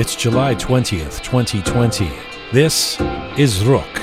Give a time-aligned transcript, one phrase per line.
[0.00, 2.10] It's July 20th, 2020.
[2.54, 2.98] This
[3.36, 3.99] is Rook.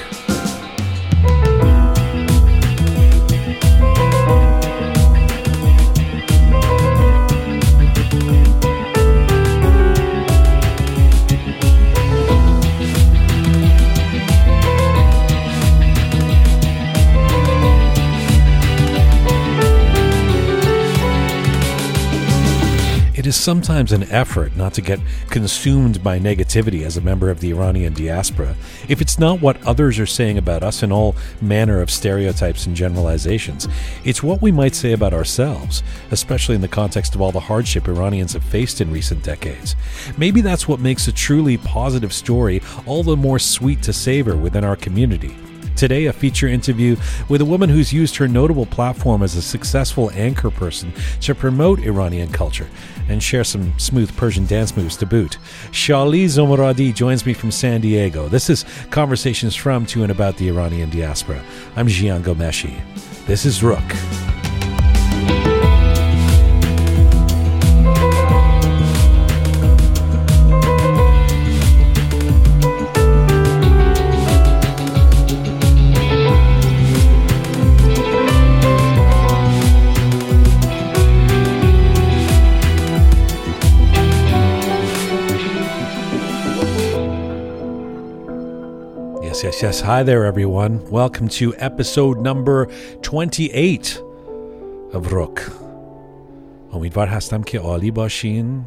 [23.47, 27.93] Sometimes an effort not to get consumed by negativity as a member of the Iranian
[27.93, 28.53] diaspora
[28.89, 32.75] if it's not what others are saying about us in all manner of stereotypes and
[32.75, 33.65] generalizations.
[34.03, 37.87] It's what we might say about ourselves, especially in the context of all the hardship
[37.87, 39.77] Iranians have faced in recent decades.
[40.17, 44.65] Maybe that's what makes a truly positive story all the more sweet to savor within
[44.65, 45.37] our community.
[45.77, 46.95] Today, a feature interview
[47.29, 50.91] with a woman who's used her notable platform as a successful anchor person
[51.21, 52.67] to promote Iranian culture
[53.09, 55.37] and share some smooth Persian dance moves to boot.
[55.69, 58.27] Shali Zomorodi joins me from San Diego.
[58.27, 61.43] This is Conversations from, to, and about the Iranian diaspora.
[61.75, 62.81] I'm Jian Ghomeshi.
[63.27, 63.83] This is Rook.
[89.46, 89.80] Yes, yes, yes.
[89.82, 90.84] Hi there, everyone.
[90.90, 92.66] Welcome to episode number
[93.02, 94.00] 28
[94.92, 95.52] of Rook.
[96.72, 98.64] امیدوار هستم که عالی باشین.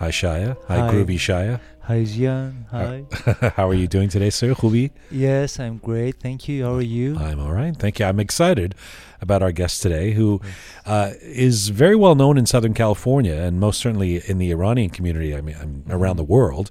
[0.00, 0.56] Hi, Shaya.
[0.68, 0.90] Hi, Hi.
[0.90, 1.60] Groovy Shaya.
[1.88, 2.66] Hi Jian.
[2.70, 3.04] Hi.
[3.56, 4.54] How are you doing today, sir?
[4.54, 4.90] Hubi?
[5.10, 6.16] yes, I'm great.
[6.16, 6.64] Thank you.
[6.64, 7.16] How are you?
[7.16, 7.74] I'm all right.
[7.76, 8.06] Thank you.
[8.06, 8.74] I'm excited
[9.20, 10.40] about our guest today, who
[10.84, 15.34] uh, is very well known in Southern California and most certainly in the Iranian community.
[15.34, 16.70] I mean, I'm around the world.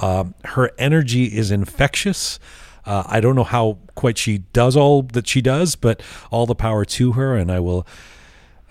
[0.00, 2.38] Um, her energy is infectious.
[2.84, 6.54] Uh, I don't know how quite she does all that she does, but all the
[6.54, 7.36] power to her.
[7.36, 7.86] And I will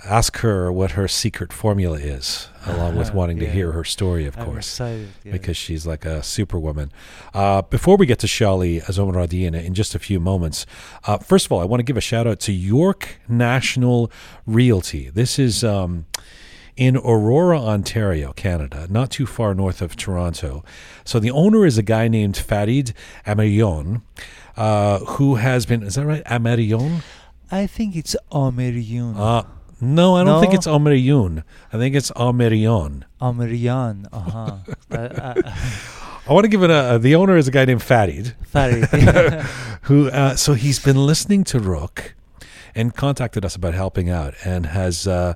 [0.05, 4.37] ask her what her secret formula is, along with wanting to hear her story, of
[4.37, 5.07] I'm course excited.
[5.23, 5.31] yeah.
[5.31, 6.91] because she's like a superwoman.
[7.33, 10.65] Uh, before we get to Shali Azomaradi in, in just a few moments,
[11.05, 14.11] uh, first of all, I want to give a shout out to York National
[14.45, 15.09] Realty.
[15.09, 16.05] This is um,
[16.75, 20.63] in Aurora, Ontario, Canada, not too far north of Toronto.
[21.03, 22.93] So the owner is a guy named Farid
[23.25, 24.01] Amarion,
[24.57, 26.23] uh, who has been, is that right?
[26.25, 27.01] Amarion?
[27.51, 29.17] I think it's Ameriyun.
[29.17, 29.43] Uh,
[29.79, 31.43] no, I don't think it's Amarion.
[31.71, 33.03] I think it's Amarion.
[33.21, 34.07] Ameriyan.
[34.11, 34.57] Uh-huh.
[34.91, 35.55] uh, uh,
[36.25, 38.33] I want to give it a, the owner is a guy named Farid.
[38.45, 38.85] Farid.
[39.83, 42.15] who uh, so he's been listening to Rook
[42.73, 45.33] and contacted us about helping out and has uh,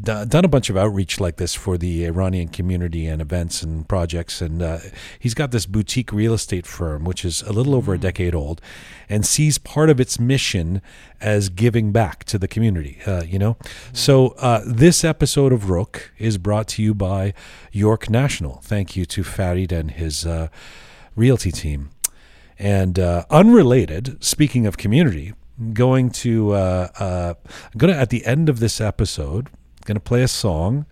[0.00, 3.88] d- done a bunch of outreach like this for the Iranian community and events and
[3.88, 4.40] projects.
[4.40, 4.78] And uh,
[5.18, 8.60] he's got this boutique real estate firm which is a little over a decade old
[9.08, 10.80] and sees part of its mission
[11.20, 13.56] as giving back to the community uh, you know?
[13.92, 17.34] So uh, this episode of Rook is brought to you by
[17.72, 18.60] York National.
[18.62, 20.48] Thank you to Farid and his uh,
[21.16, 21.90] realty team.
[22.58, 25.34] And uh, unrelated, speaking of community,
[25.72, 29.50] going to uh, uh, I'm gonna at the end of this episode,
[29.84, 30.86] gonna play a song.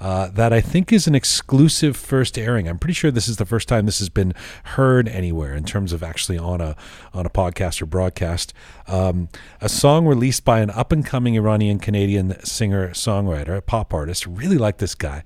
[0.00, 2.66] Uh, that I think is an exclusive first airing.
[2.66, 4.32] I'm pretty sure this is the first time this has been
[4.64, 6.74] heard anywhere in terms of actually on a
[7.12, 8.54] on a podcast or broadcast.
[8.88, 9.28] Um,
[9.60, 14.26] a song released by an up and coming Iranian Canadian singer songwriter, a pop artist.
[14.26, 15.22] Really like this guy.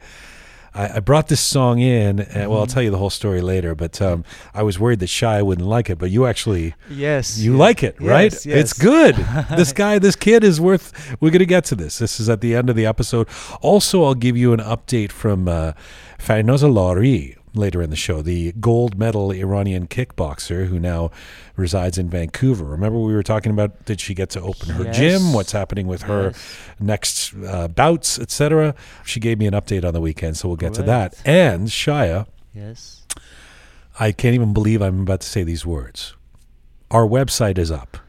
[0.74, 3.74] I, I brought this song in, and well, I'll tell you the whole story later.
[3.74, 7.38] But um, I was worried that Shy wouldn't like it, but you actually yes.
[7.38, 7.58] you yes.
[7.58, 8.32] like it, right?
[8.32, 9.16] Yes, It's good.
[9.56, 11.16] this guy, this kid is worth.
[11.20, 11.98] We're gonna get to this.
[11.98, 13.28] This is at the end of the episode.
[13.60, 15.72] Also, I'll give you an update from uh,
[16.18, 21.10] Farnoza Lari later in the show, the gold medal Iranian kickboxer who now
[21.56, 22.64] resides in Vancouver.
[22.64, 24.96] Remember, we were talking about did she get to open her Yes.
[24.96, 25.32] gym?
[25.32, 26.56] What's happening with her Yes.
[26.80, 28.74] next uh, bouts, etc.
[29.04, 31.14] She gave me an update on the weekend, so we'll get to that.
[31.24, 33.02] And Shaya, Yes.
[34.00, 36.14] I can't even believe I'm about to say these words.
[36.90, 37.98] Our website is up.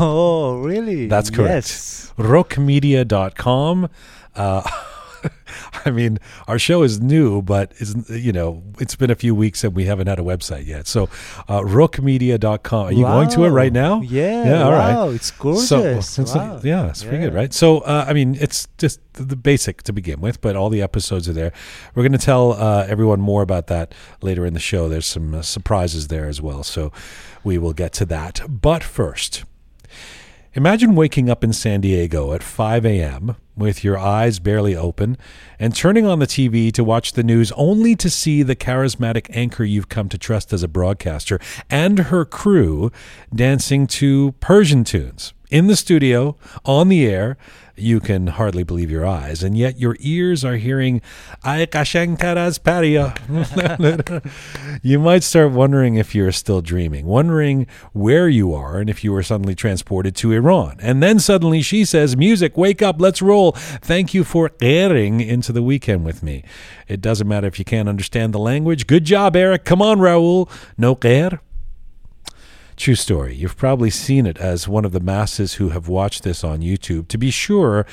[0.00, 1.06] Oh, really?
[1.08, 1.54] That's correct.
[1.66, 2.12] Yes.
[2.18, 3.88] rookmedia.com.
[4.34, 4.62] Uh,
[5.84, 9.64] I mean, our show is new, but is you know it's been a few weeks
[9.64, 10.86] and we haven't had a website yet.
[10.86, 11.04] So,
[11.48, 12.86] uh, rookmedia.com.
[12.86, 14.00] Are you going to it right now?
[14.02, 14.44] Yeah.
[14.48, 14.94] Yeah, all right.
[14.94, 15.68] wow, It's gorgeous.
[15.68, 15.78] So,
[16.22, 16.60] it's like- wow.
[16.62, 17.52] yeah, it's pretty good, right?
[17.52, 20.82] So, uh, I mean, it's just the, the basic to begin with, but all the
[20.82, 21.52] episodes are there.
[21.94, 24.88] We're going to tell uh, everyone more about that later in the show.
[24.88, 26.92] There's some uh, surprises there as well, so
[27.44, 28.40] we will get to that.
[28.48, 29.44] But first,
[30.54, 33.36] Imagine waking up in San Diego at 5 a.m.
[33.54, 35.18] with your eyes barely open
[35.58, 39.62] and turning on the TV to watch the news only to see the charismatic anchor
[39.62, 42.90] you've come to trust as a broadcaster and her crew
[43.34, 47.36] dancing to Persian tunes in the studio, on the air.
[47.80, 51.00] You can hardly believe your eyes, and yet your ears are hearing
[51.44, 53.14] Ay Kashankaras Paria.
[54.82, 59.12] You might start wondering if you're still dreaming, wondering where you are and if you
[59.12, 60.78] were suddenly transported to Iran.
[60.80, 63.52] And then suddenly she says, Music, wake up, let's roll.
[63.52, 66.44] Thank you for airing into the weekend with me.
[66.86, 68.86] It doesn't matter if you can't understand the language.
[68.86, 69.64] Good job, Eric.
[69.64, 70.48] Come on, Raul.
[70.76, 71.40] No qair.
[72.78, 73.34] True story.
[73.34, 77.08] You've probably seen it as one of the masses who have watched this on YouTube.
[77.08, 77.84] To be sure,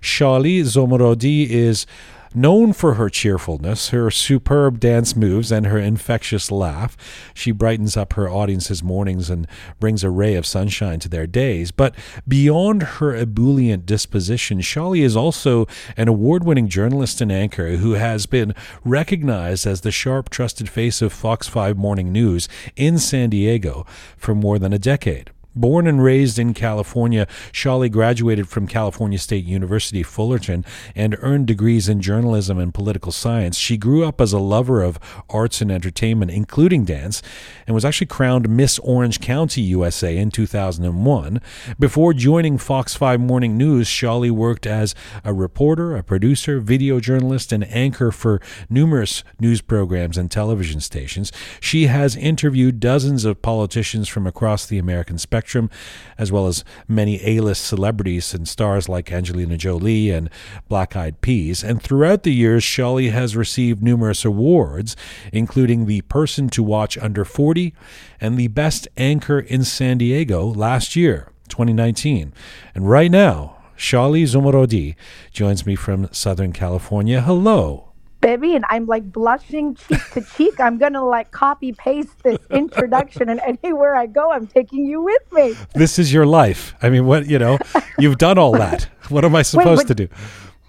[0.00, 1.86] Shali Zomorodi is
[2.34, 6.96] known for her cheerfulness, her superb dance moves, and her infectious laugh.
[7.34, 9.46] She brightens up her audience's mornings and
[9.80, 11.70] brings a ray of sunshine to their days.
[11.70, 11.94] But
[12.26, 18.26] beyond her ebullient disposition, Shali is also an award winning journalist and anchor who has
[18.26, 18.54] been
[18.84, 23.86] recognized as the sharp, trusted face of Fox 5 Morning News in San Diego
[24.16, 25.30] for more than a decade.
[25.54, 30.64] Born and raised in California, Shali graduated from California State University Fullerton
[30.96, 33.58] and earned degrees in journalism and political science.
[33.58, 37.20] She grew up as a lover of arts and entertainment, including dance,
[37.66, 41.42] and was actually crowned Miss Orange County, USA in 2001.
[41.78, 47.52] Before joining Fox 5 Morning News, Shali worked as a reporter, a producer, video journalist,
[47.52, 48.40] and anchor for
[48.70, 51.30] numerous news programs and television stations.
[51.60, 55.68] She has interviewed dozens of politicians from across the American spectrum spectrum,
[56.18, 60.30] as well as many A list celebrities and stars like Angelina Jolie and
[60.68, 61.64] Black Eyed Peas.
[61.64, 64.94] And throughout the years, Shali has received numerous awards,
[65.32, 67.74] including the Person to Watch Under 40
[68.20, 72.32] and the Best Anchor in San Diego last year, 2019.
[72.72, 74.94] And right now, Shali Zomorodi
[75.32, 77.20] joins me from Southern California.
[77.20, 77.91] Hello.
[78.22, 80.60] Baby, and I'm like blushing cheek to cheek.
[80.60, 85.32] I'm gonna like copy paste this introduction, and anywhere I go, I'm taking you with
[85.32, 85.56] me.
[85.74, 86.74] This is your life.
[86.80, 87.58] I mean, what, you know,
[87.98, 88.88] you've done all that.
[89.08, 90.08] What am I supposed but- to do?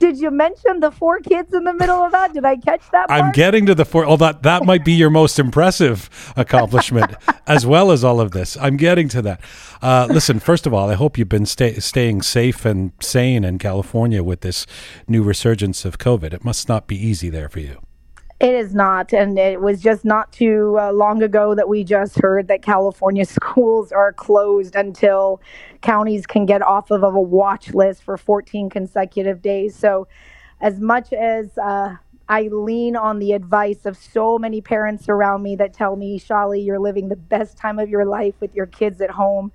[0.03, 2.33] Did you mention the four kids in the middle of that?
[2.33, 3.09] Did I catch that?
[3.09, 4.05] I'm getting to the four.
[4.05, 7.15] Oh, that that might be your most impressive accomplishment,
[7.47, 8.57] as well as all of this.
[8.57, 9.39] I'm getting to that.
[9.81, 13.59] Uh, listen, first of all, I hope you've been stay, staying safe and sane in
[13.59, 14.67] California with this
[15.07, 16.33] new resurgence of COVID.
[16.33, 17.79] It must not be easy there for you.
[18.43, 22.19] It is not, and it was just not too uh, long ago that we just
[22.21, 25.41] heard that California schools are closed until
[25.81, 29.77] counties can get off of a watch list for 14 consecutive days.
[29.77, 30.09] So,
[30.61, 31.97] as much as uh,
[32.29, 36.65] I lean on the advice of so many parents around me that tell me, Shali,
[36.65, 39.53] you're living the best time of your life with your kids at home.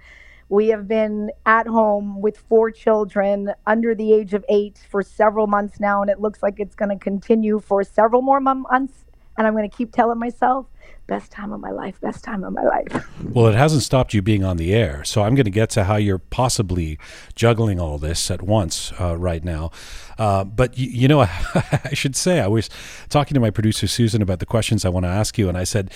[0.50, 5.46] We have been at home with four children under the age of eight for several
[5.46, 9.04] months now, and it looks like it's going to continue for several more months.
[9.36, 10.66] And I'm going to keep telling myself,
[11.06, 13.08] best time of my life, best time of my life.
[13.30, 15.04] Well, it hasn't stopped you being on the air.
[15.04, 16.98] So I'm going to get to how you're possibly
[17.34, 19.70] juggling all this at once uh, right now.
[20.18, 21.20] Uh, but you, you know,
[21.84, 22.70] I should say, I was
[23.10, 25.64] talking to my producer Susan about the questions I want to ask you, and I
[25.64, 25.92] said,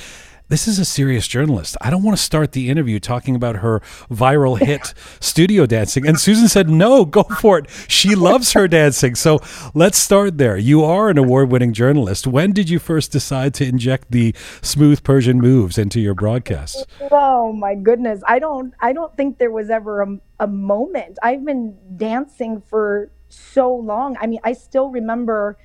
[0.49, 1.77] this is a serious journalist.
[1.81, 3.81] I don't want to start the interview talking about her
[4.11, 6.07] viral hit studio dancing.
[6.07, 7.67] And Susan said, no, go for it.
[7.89, 9.15] She loves her dancing.
[9.15, 9.41] So
[9.75, 10.57] let's start there.
[10.57, 12.27] You are an award winning journalist.
[12.27, 16.85] When did you first decide to inject the smooth Persian moves into your broadcasts?
[17.11, 18.23] Oh my goodness.
[18.27, 21.19] I don't I don't think there was ever a, a moment.
[21.23, 24.17] I've been dancing for so long.
[24.21, 25.57] I mean, I still remember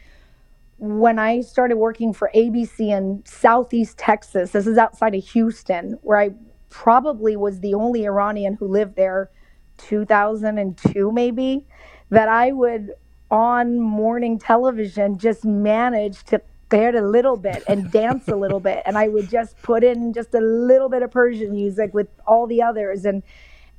[0.78, 4.52] when I started working for ABC in Southeast Texas.
[4.52, 6.32] This is outside of Houston, where I
[6.70, 9.30] probably was the only Iranian who lived there
[9.78, 11.66] 2002 maybe
[12.10, 12.94] that I would
[13.30, 18.82] on morning television just manage to get a little bit and dance a little bit
[18.86, 22.48] and I would just put in just a little bit of Persian music with all
[22.48, 23.24] the others and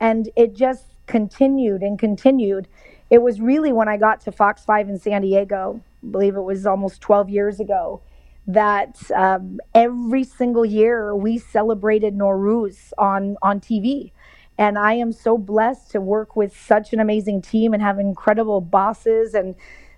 [0.01, 2.69] and it just continued and continued.
[3.11, 6.67] It was really when I got to Fox 5 in San Diego, believe it was
[6.67, 8.03] almost 12 years ago,
[8.47, 14.13] that um, every single year we celebrated Nowruz on, on TV.
[14.57, 18.61] And I am so blessed to work with such an amazing team and have incredible
[18.61, 19.35] bosses.
[19.35, 19.55] And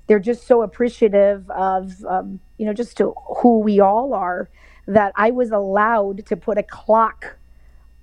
[0.07, 4.51] they're just so appreciative of, um, you know, just to who we all are
[4.87, 7.39] that I was allowed to put a clock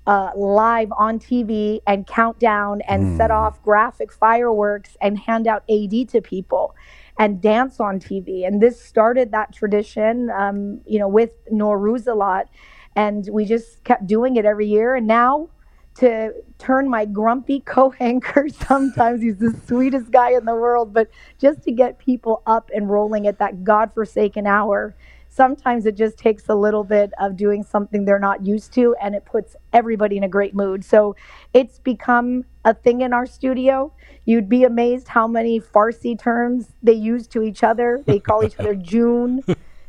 [0.08, 5.64] uh, live on TV and count down and set off graphic fireworks and hand out
[5.70, 6.74] AD to people
[7.20, 8.46] and dance on TV.
[8.46, 12.48] And this started that tradition, um, you know, with Nowruz a lot.
[12.96, 14.96] And we just kept doing it every year.
[14.96, 15.50] And now
[15.96, 21.10] to turn my grumpy co-anchor sometimes he's the sweetest guy in the world but
[21.40, 24.96] just to get people up and rolling at that godforsaken hour
[25.38, 29.14] sometimes it just takes a little bit of doing something they're not used to and
[29.14, 30.84] it puts everybody in a great mood.
[30.84, 31.16] So
[31.54, 33.94] it's become a thing in our studio.
[34.26, 38.04] You'd be amazed how many farsi terms they use to each other.
[38.04, 39.44] They call each other june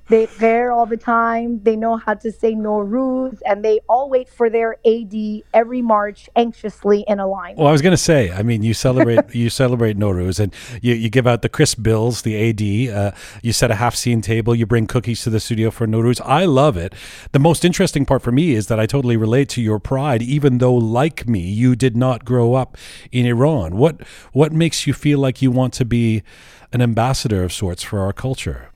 [0.09, 1.63] they there all the time.
[1.63, 5.15] They know how to say no Nowruz, and they all wait for their AD
[5.55, 7.57] every March anxiously in a line.
[7.57, 10.95] Well, I was going to say, I mean, you celebrate you celebrate Nowruz, and you,
[10.95, 12.97] you give out the crisp bills, the AD.
[12.97, 13.11] Uh,
[13.43, 14.55] you set a haft seen table.
[14.55, 16.21] You bring cookies to the studio for Nowruz.
[16.25, 16.95] I love it.
[17.33, 20.59] The most interesting part for me is that I totally relate to your pride, even
[20.59, 22.77] though, like me, you did not grow up
[23.13, 23.77] in Iran.
[23.77, 26.23] What what makes you feel like you want to be
[26.73, 28.68] an ambassador of sorts for our culture?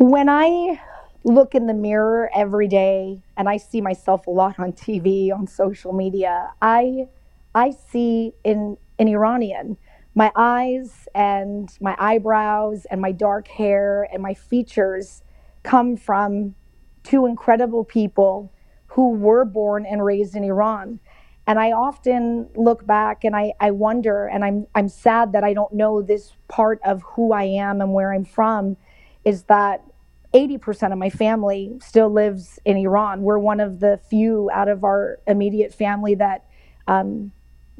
[0.00, 0.80] When I
[1.24, 5.46] look in the mirror every day and I see myself a lot on TV, on
[5.46, 7.08] social media, I
[7.54, 9.76] I see in an Iranian.
[10.14, 15.22] My eyes and my eyebrows and my dark hair and my features
[15.64, 16.54] come from
[17.02, 18.50] two incredible people
[18.86, 20.98] who were born and raised in Iran.
[21.46, 25.52] And I often look back and I, I wonder, and I'm, I'm sad that I
[25.52, 28.78] don't know this part of who I am and where I'm from,
[29.26, 29.82] is that
[30.32, 33.22] 80% of my family still lives in Iran.
[33.22, 36.44] We're one of the few out of our immediate family that
[36.86, 37.32] um,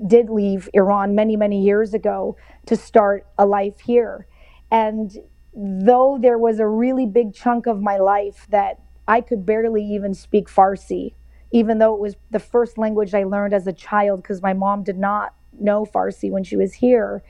[0.06, 4.26] did leave Iran many, many years ago to start a life here.
[4.70, 5.16] And
[5.54, 10.14] though there was a really big chunk of my life that I could barely even
[10.14, 11.14] speak Farsi,
[11.52, 14.82] even though it was the first language I learned as a child because my mom
[14.82, 17.22] did not know Farsi when she was here,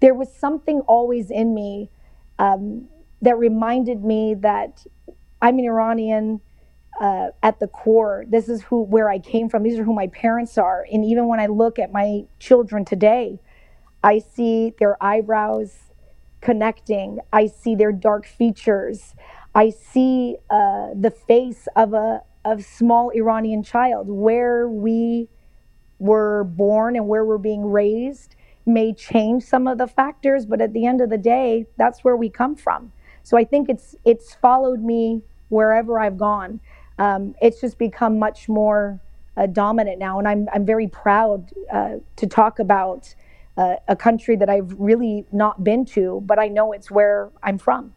[0.00, 1.90] there was something always in me
[2.38, 2.88] um,
[3.24, 4.86] that reminded me that
[5.40, 6.40] I'm an Iranian
[7.00, 8.24] uh, at the core.
[8.28, 9.62] This is who where I came from.
[9.62, 10.86] These are who my parents are.
[10.92, 13.40] And even when I look at my children today,
[14.02, 15.90] I see their eyebrows
[16.40, 17.18] connecting.
[17.32, 19.14] I see their dark features.
[19.54, 24.06] I see uh, the face of a of small Iranian child.
[24.08, 25.30] Where we
[25.98, 30.74] were born and where we're being raised may change some of the factors, but at
[30.74, 32.92] the end of the day, that's where we come from.
[33.24, 36.60] So I think it's it's followed me wherever I've gone.
[36.98, 39.00] Um, it's just become much more
[39.36, 43.12] uh, dominant now, and I'm I'm very proud uh, to talk about
[43.56, 47.58] uh, a country that I've really not been to, but I know it's where I'm
[47.58, 47.94] from.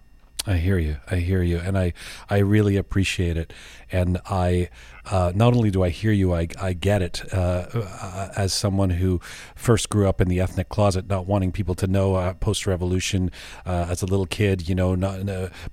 [0.48, 0.98] I hear you.
[1.12, 1.94] I hear you, and I
[2.30, 3.52] I really appreciate it.
[3.92, 4.70] And I
[5.12, 7.22] uh, not only do I hear you, I I get it.
[7.34, 9.20] Uh, uh, as someone who
[9.56, 13.32] first grew up in the ethnic closet, not wanting people to know uh, post revolution,
[13.66, 15.20] uh, as a little kid, you know, not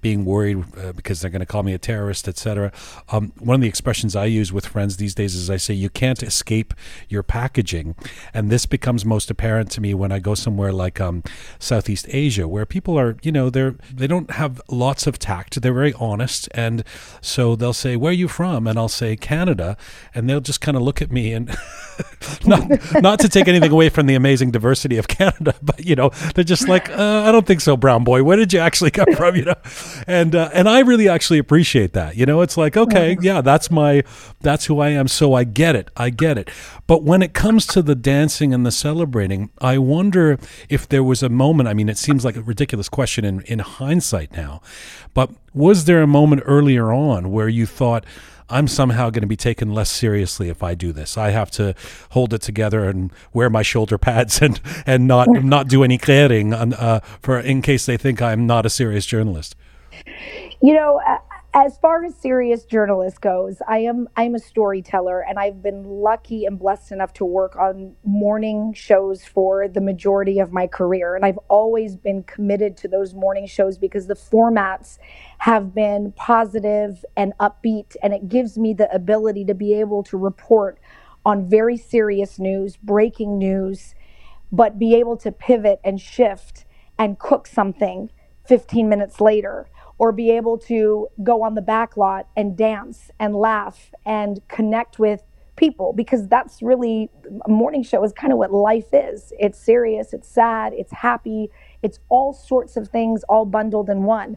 [0.00, 0.64] being worried
[0.96, 2.72] because they're going to call me a terrorist, etc.
[3.10, 5.90] Um, one of the expressions I use with friends these days is I say you
[5.90, 6.74] can't escape
[7.08, 7.94] your packaging,
[8.32, 11.22] and this becomes most apparent to me when I go somewhere like um,
[11.58, 15.60] Southeast Asia, where people are, you know, they're they don't have lots of tact.
[15.60, 16.48] They're very honest.
[16.54, 16.84] And
[17.20, 18.66] so they'll say, Where are you from?
[18.66, 19.76] And I'll say, Canada.
[20.14, 21.48] And they'll just kind of look at me and
[22.46, 22.68] not,
[23.02, 26.44] not to take anything away from the amazing diversity of Canada, but, you know, they're
[26.44, 28.22] just like, uh, I don't think so, brown boy.
[28.22, 29.34] Where did you actually come from?
[29.34, 29.54] You know?
[30.06, 32.16] And, uh, and I really actually appreciate that.
[32.16, 34.02] You know, it's like, okay, yeah, that's my,
[34.40, 35.08] that's who I am.
[35.08, 35.90] So I get it.
[35.96, 36.50] I get it.
[36.86, 40.38] But when it comes to the dancing and the celebrating, I wonder
[40.68, 41.68] if there was a moment.
[41.68, 44.60] I mean, it seems like a ridiculous question in, in hindsight now,
[45.14, 48.04] but was there a moment earlier on where you thought,
[48.48, 51.16] I'm somehow going to be taken less seriously if I do this.
[51.16, 51.74] I have to
[52.10, 56.52] hold it together and wear my shoulder pads and, and not not do any clearing
[56.52, 59.56] uh, for in case they think I'm not a serious journalist.
[60.60, 61.00] You know,
[61.56, 66.46] as far as serious journalist goes, I am I'm a storyteller and I've been lucky
[66.46, 71.24] and blessed enough to work on morning shows for the majority of my career and
[71.24, 74.98] I've always been committed to those morning shows because the formats
[75.38, 80.16] have been positive and upbeat and it gives me the ability to be able to
[80.16, 80.78] report
[81.24, 83.94] on very serious news, breaking news,
[84.52, 86.64] but be able to pivot and shift
[86.98, 88.10] and cook something
[88.46, 93.34] 15 minutes later or be able to go on the back lot and dance and
[93.34, 95.22] laugh and connect with
[95.56, 97.10] people because that's really
[97.46, 99.32] a morning show is kind of what life is.
[99.38, 101.50] It's serious, it's sad, it's happy,
[101.82, 104.36] it's all sorts of things all bundled in one.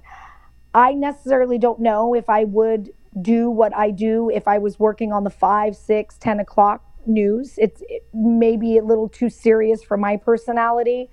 [0.73, 5.11] I necessarily don't know if I would do what I do if I was working
[5.11, 7.55] on the five, six, ten o'clock news.
[7.57, 11.09] It's it maybe a little too serious for my personality.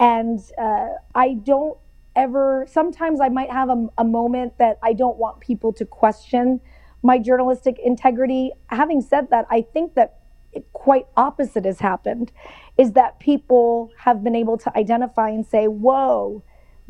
[0.00, 1.76] And uh, I don't
[2.16, 6.60] ever, sometimes I might have a, a moment that I don't want people to question
[7.02, 8.52] my journalistic integrity.
[8.68, 10.18] Having said that, I think that
[10.72, 12.30] quite opposite has happened
[12.76, 16.42] is that people have been able to identify and say, whoa,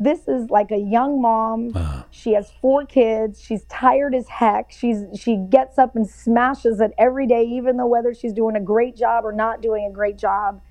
[0.03, 1.71] this is like a young mom.
[1.75, 3.41] Uh, She has four kids.
[3.41, 4.71] She's tired as heck.
[4.71, 8.61] She's she gets up and smashes it every day, even though whether she's doing a
[8.61, 10.61] great job or not doing a great job.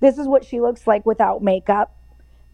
[0.00, 1.96] This is what she looks like without makeup.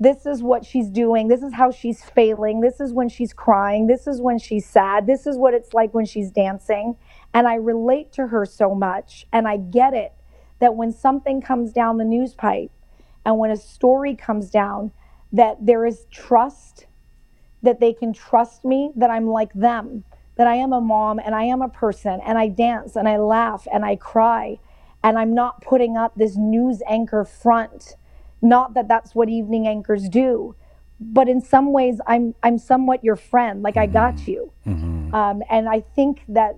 [0.00, 1.28] This is what she's doing.
[1.28, 2.60] This is how she's failing.
[2.60, 3.86] This is when she's crying.
[3.86, 5.06] This is when she's sad.
[5.06, 6.96] This is what it's like when she's dancing.
[7.34, 9.26] And I relate to her so much.
[9.32, 10.12] And I get it
[10.60, 12.70] that when something comes down the news pipe
[13.24, 14.90] and when a story comes down,
[15.32, 16.86] that there is trust,
[17.62, 20.04] that they can trust me, that I'm like them,
[20.36, 23.18] that I am a mom and I am a person and I dance and I
[23.18, 24.58] laugh and I cry
[25.02, 27.96] and I'm not putting up this news anchor front.
[28.40, 30.54] Not that that's what evening anchors do,
[31.00, 33.62] but in some ways I'm I'm somewhat your friend.
[33.62, 35.12] Like I got you, mhm.
[35.14, 36.56] um, and I think that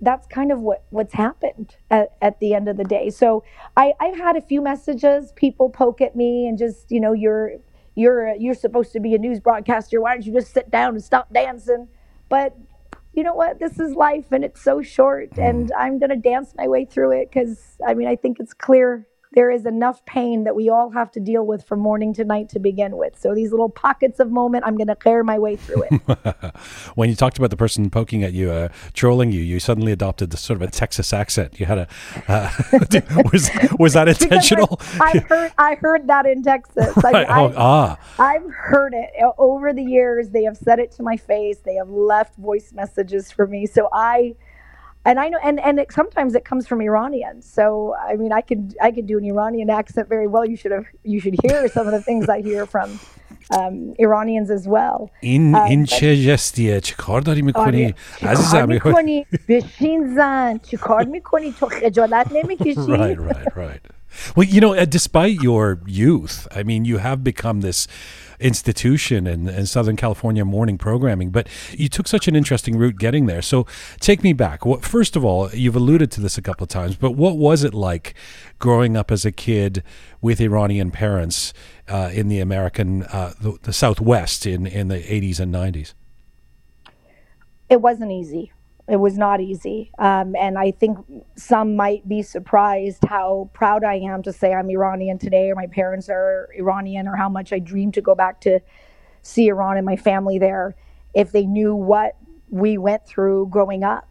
[0.00, 3.10] that's kind of what what's happened at, at the end of the day.
[3.10, 3.44] So
[3.76, 5.32] I I've had a few messages.
[5.32, 7.52] People poke at me and just you know you're
[7.96, 10.00] you're you're supposed to be a news broadcaster.
[10.00, 11.88] Why don't you just sit down and stop dancing?
[12.28, 12.56] But
[13.12, 13.58] you know what?
[13.58, 15.48] This is life and it's so short, mm.
[15.48, 18.54] and I'm going to dance my way through it because I mean, I think it's
[18.54, 22.24] clear there is enough pain that we all have to deal with from morning to
[22.24, 23.20] night to begin with.
[23.20, 26.54] So these little pockets of moment, I'm going to clear my way through it.
[26.94, 30.30] when you talked about the person poking at you, uh, trolling you, you suddenly adopted
[30.30, 31.60] the sort of a Texas accent.
[31.60, 31.88] You had a
[32.28, 32.50] uh,
[33.30, 34.80] was was that intentional?
[34.98, 36.96] I, I heard I heard that in Texas.
[37.04, 37.26] I, Right.
[37.28, 40.30] Oh, ah, I've heard it over the years.
[40.30, 41.58] They have said it to my face.
[41.58, 43.66] They have left voice messages for me.
[43.66, 44.34] So I,
[45.09, 47.41] and I know, and and it, sometimes it comes from Iranians.
[47.57, 47.65] So
[48.11, 50.45] I mean, I could I could do an Iranian accent very well.
[50.51, 52.89] You should have you should hear some of the things I hear from
[53.57, 54.99] um, Iranians as well.
[55.21, 57.93] این Uh, این but- چه جستیه چه کار داری میکنی آره.
[58.19, 63.83] چیکار عزیزم میکنی بشین زن چی کار میکنی تو خجالت نمیکشی right right right
[64.35, 65.65] well you know uh, despite your
[66.03, 67.87] youth i mean you have become this
[68.40, 73.26] institution and, in southern california morning programming but you took such an interesting route getting
[73.26, 73.42] there.
[73.42, 73.66] So
[74.00, 74.64] take me back.
[74.66, 77.64] What, first of all you've alluded to this a couple of times but what was
[77.64, 78.14] it like
[78.58, 79.82] growing up as a kid
[80.20, 81.52] with iranian parents
[81.88, 85.92] uh, in the american uh, the, the southwest in, in the 80s and 90s
[87.68, 88.52] it wasn't easy.
[88.88, 89.90] It was not easy.
[89.98, 90.98] Um, and I think
[91.36, 95.66] some might be surprised how proud I am to say I'm Iranian today, or my
[95.66, 98.60] parents are Iranian, or how much I dream to go back to
[99.22, 100.76] see Iran and my family there
[101.14, 102.16] if they knew what
[102.48, 104.08] we went through growing up.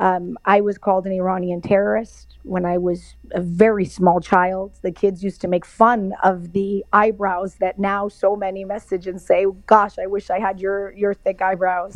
[0.00, 4.78] Um, I was called an Iranian terrorist when I was a very small child.
[4.82, 9.20] The kids used to make fun of the eyebrows that now so many message and
[9.20, 11.94] say, "Gosh, I wish I had your your thick eyebrows."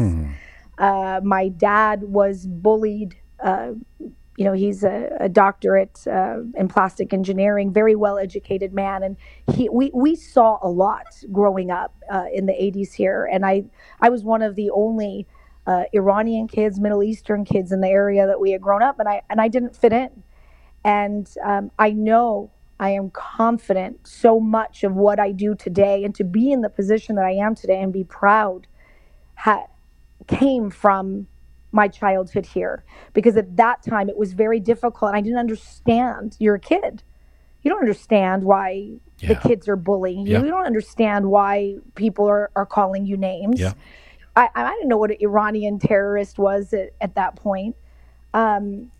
[0.78, 3.16] Uh, my dad was bullied.
[3.42, 3.72] Uh,
[4.36, 9.16] you know, he's a, a doctorate uh, in plastic engineering, very well educated man, and
[9.54, 13.28] he we we saw a lot growing up uh, in the '80s here.
[13.30, 13.64] And I
[14.00, 15.26] I was one of the only
[15.66, 19.08] uh, Iranian kids, Middle Eastern kids in the area that we had grown up, and
[19.08, 20.24] I and I didn't fit in.
[20.84, 26.14] And um, I know I am confident so much of what I do today, and
[26.16, 28.66] to be in the position that I am today and be proud.
[30.26, 31.26] Came from
[31.72, 36.36] my childhood here because at that time it was very difficult and I didn't understand.
[36.38, 37.02] You're a kid.
[37.62, 40.34] You don't understand why the kids are bullying you.
[40.34, 40.42] Yeah.
[40.42, 43.58] You don't understand why people are, are calling you names.
[43.58, 43.72] Yeah.
[44.36, 47.76] I, I didn't know what an Iranian terrorist was at, at that point.
[48.34, 48.90] Um,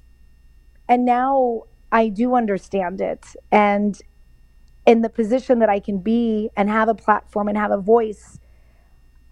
[0.89, 3.37] and now I do understand it.
[3.53, 4.01] And
[4.87, 8.39] in the position that I can be and have a platform and have a voice,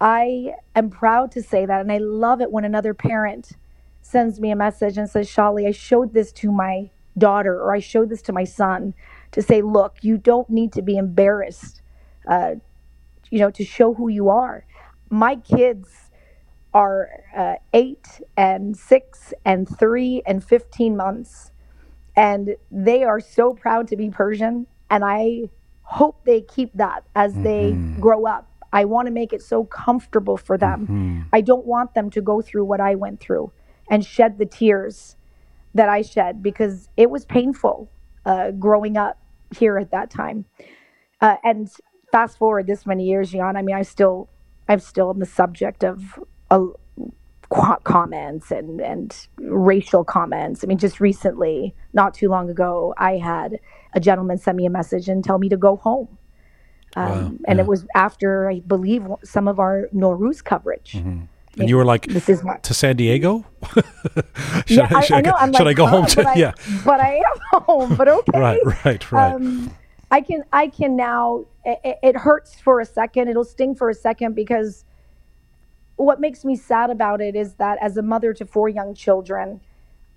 [0.03, 1.79] I am proud to say that.
[1.79, 3.53] And I love it when another parent
[4.01, 7.79] sends me a message and says, Shali, I showed this to my daughter or I
[7.79, 8.95] showed this to my son
[9.31, 11.81] to say, look, you don't need to be embarrassed,
[12.27, 12.55] uh,
[13.31, 14.65] you know, to show who you are.
[15.09, 15.89] My kids
[16.73, 21.51] are uh, eight and six and three and 15 months.
[22.17, 24.67] And they are so proud to be Persian.
[24.89, 25.49] And I
[25.83, 28.52] hope they keep that as they grow up.
[28.73, 30.87] I want to make it so comfortable for them.
[31.31, 33.53] I don't want them to go through what I went through
[33.89, 35.15] and shed the tears
[35.75, 37.89] that I shed because it was painful
[38.25, 39.19] uh, growing up
[39.55, 40.45] here at that time.
[41.21, 41.69] Uh, and
[42.11, 44.29] fast forward this many years, Jan, I mean, I still,
[44.67, 46.19] I'm still on the subject of
[46.51, 46.65] uh,
[47.83, 50.63] comments and, and racial comments.
[50.63, 53.59] I mean, just recently, not too long ago, I had
[53.93, 56.17] a gentleman send me a message and tell me to go home.
[56.95, 57.63] Um, Wow, and yeah.
[57.63, 60.95] it was after, I believe, some of our Noruz coverage.
[61.59, 63.45] And you were like, this is my to San Diego?
[63.73, 63.85] should
[64.67, 65.31] yeah, I, I know.
[65.31, 66.15] go, I'm should like, I go home to?
[66.17, 66.53] But I, yeah.
[66.83, 67.95] but I am home.
[67.95, 68.39] But okay.
[68.39, 69.33] Right, right, right.
[69.33, 69.71] Um,
[70.09, 71.45] I can I can now.
[71.63, 73.27] It, it hurts for a second.
[73.29, 74.83] It'll sting for a second because
[75.95, 79.61] what makes me sad about it is that as a mother to four young children,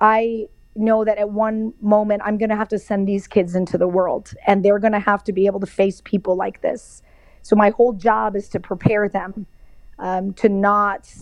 [0.00, 3.76] I know that at one moment I'm going to have to send these kids into
[3.78, 7.02] the world, and they're going to have to be able to face people like this.
[7.42, 9.46] So my whole job is to prepare them
[9.98, 11.12] um, to not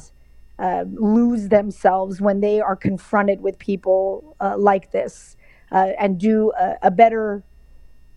[0.58, 5.36] uh, lose themselves when they are confronted with people uh, like this,
[5.72, 7.42] uh, and do a, a better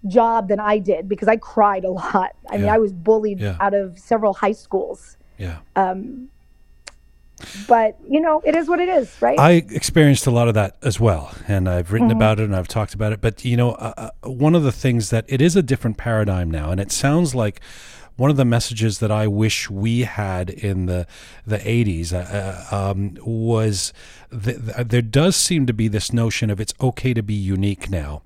[0.08, 2.32] job than I did because I cried a lot.
[2.50, 3.58] I mean, I was bullied Yeah.
[3.60, 5.18] out of several high schools.
[5.38, 5.58] yeah.
[5.76, 6.30] Um,
[7.68, 9.40] but you know, it is what it is, right?
[9.40, 12.18] I experienced a lot of that as well, and I've written Mm-hmm.
[12.18, 13.22] about it and I've talked about it.
[13.22, 16.50] But you know, uh, uh, one of the things that it is a different paradigm
[16.50, 17.62] now, and it sounds like
[18.18, 21.08] one of the messages that I wish we had in the
[21.46, 22.18] the '80s uh,
[22.72, 23.94] uh, um, was
[24.32, 28.22] th- there does seem to be this notion of it's okay to be unique now,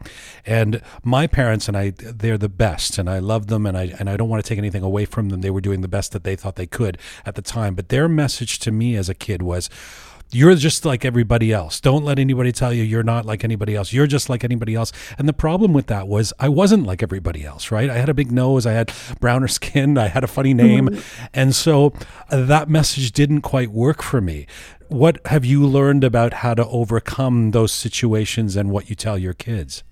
[0.45, 4.09] and my parents and I they're the best, and I love them, and I and
[4.09, 5.41] I don't want to take anything away from them.
[5.41, 8.07] They were doing the best that they thought they could at the time, but their
[8.07, 9.69] message to me as a kid was
[10.31, 11.79] you're just like everybody else.
[11.79, 13.91] Don't let anybody tell you you're not like anybody else.
[13.91, 14.91] You're just like anybody else.
[15.17, 17.89] And the problem with that was I wasn't like everybody else, right?
[17.89, 20.89] I had a big nose, I had browner skin, I had a funny name.
[20.89, 21.25] Mm-hmm.
[21.33, 21.93] And so
[22.29, 24.47] that message didn't quite work for me.
[24.87, 29.33] What have you learned about how to overcome those situations and what you tell your
[29.33, 29.83] kids?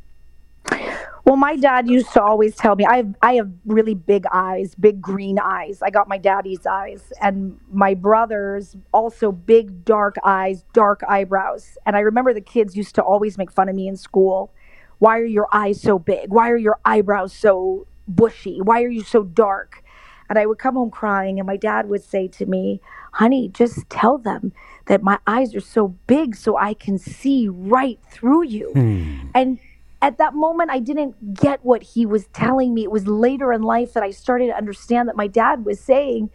[1.30, 4.74] Well, my dad used to always tell me I have I have really big eyes,
[4.74, 5.80] big green eyes.
[5.84, 11.78] I got my daddy's eyes, and my brothers also big dark eyes, dark eyebrows.
[11.86, 14.52] And I remember the kids used to always make fun of me in school.
[14.98, 16.34] Why are your eyes so big?
[16.34, 18.60] Why are your eyebrows so bushy?
[18.60, 19.84] Why are you so dark?
[20.30, 22.82] And I would come home crying, and my dad would say to me,
[23.14, 24.52] Honey, just tell them
[24.88, 28.72] that my eyes are so big so I can see right through you.
[28.74, 29.30] Hmm.
[29.36, 29.60] And
[30.02, 32.84] at that moment, I didn't get what he was telling me.
[32.84, 36.30] It was later in life that I started to understand that my dad was saying,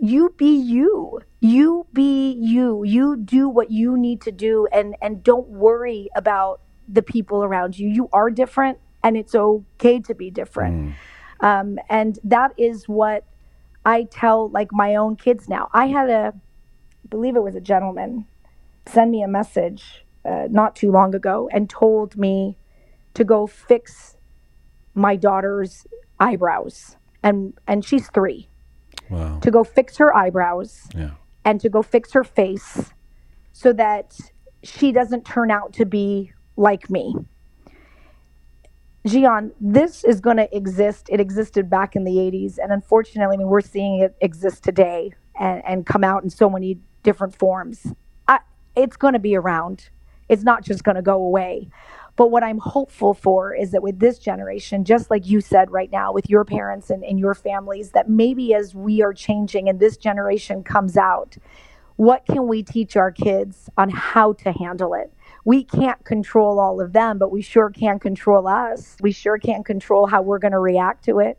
[0.00, 1.20] you be you.
[1.40, 2.84] You be you.
[2.84, 7.78] You do what you need to do and and don't worry about the people around
[7.78, 7.88] you.
[7.88, 10.94] You are different and it's okay to be different.
[11.40, 13.24] Um, and that is what
[13.84, 15.68] i tell like my own kids now.
[15.72, 16.32] I had a
[17.04, 18.26] I believe it was a gentleman
[18.86, 22.56] send me a message uh, not too long ago and told me
[23.18, 24.16] to go fix
[24.94, 25.86] my daughter's
[26.20, 28.48] eyebrows and and she's three
[29.10, 29.40] Wow.
[29.40, 31.10] to go fix her eyebrows Yeah.
[31.44, 32.92] and to go fix her face
[33.52, 34.16] so that
[34.62, 37.14] she doesn't turn out to be like me.
[39.06, 41.08] Jian, this is going to exist.
[41.10, 42.58] It existed back in the 80s.
[42.62, 46.50] And unfortunately, I mean, we're seeing it exist today and, and come out in so
[46.50, 47.86] many different forms.
[48.26, 48.40] I,
[48.76, 49.88] it's going to be around,
[50.28, 51.68] it's not just going to go away.
[52.18, 55.90] But what I'm hopeful for is that with this generation, just like you said right
[55.92, 59.78] now, with your parents and, and your families, that maybe as we are changing and
[59.78, 61.36] this generation comes out,
[61.94, 65.12] what can we teach our kids on how to handle it?
[65.44, 68.96] We can't control all of them, but we sure can control us.
[69.00, 71.38] We sure can control how we're going to react to it.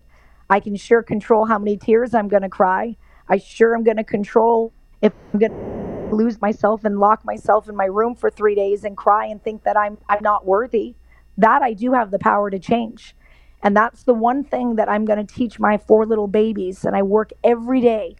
[0.49, 2.95] I can sure control how many tears I'm going to cry.
[3.27, 7.69] I sure am going to control if I'm going to lose myself and lock myself
[7.69, 10.95] in my room for 3 days and cry and think that I'm I'm not worthy.
[11.37, 13.15] That I do have the power to change.
[13.61, 16.95] And that's the one thing that I'm going to teach my four little babies and
[16.95, 18.15] I work every day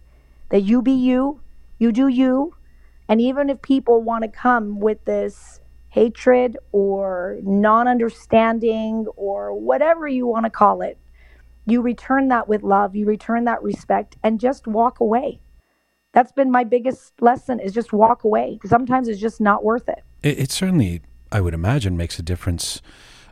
[0.49, 1.41] that you be you,
[1.77, 2.55] you do you,
[3.09, 10.07] and even if people want to come with this hatred or non understanding or whatever
[10.07, 10.97] you want to call it,
[11.65, 15.39] you return that with love, you return that respect, and just walk away.
[16.13, 18.59] That's been my biggest lesson is just walk away.
[18.65, 20.03] Sometimes it's just not worth it.
[20.23, 22.81] It, it certainly, I would imagine, makes a difference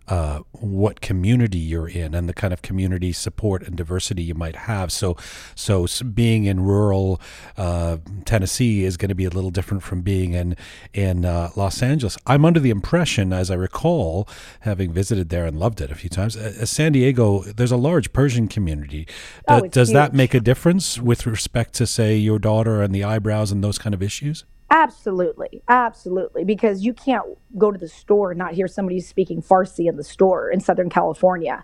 [0.08, 4.56] uh, what community you're in and the kind of community support and diversity you might
[4.56, 4.92] have.
[4.92, 5.18] So,
[5.56, 7.20] so being in rural
[7.58, 10.56] uh, Tennessee is going to be a little different from being in
[10.94, 12.18] in uh, Los Angeles.
[12.26, 14.28] I'm under the impression, as I recall,
[14.62, 17.44] having visited there and loved it a few times, uh, uh, San Diego.
[17.44, 19.08] There's a large Persian community.
[19.48, 23.52] Oh, does that make a difference with respect to, say, your daughter and the eyebrows
[23.52, 24.46] and those kind of issues?
[24.70, 26.44] Absolutely, absolutely.
[26.44, 27.26] Because you can't
[27.58, 30.90] go to the store and not hear somebody speaking Farsi in the store in Southern
[30.90, 31.64] California.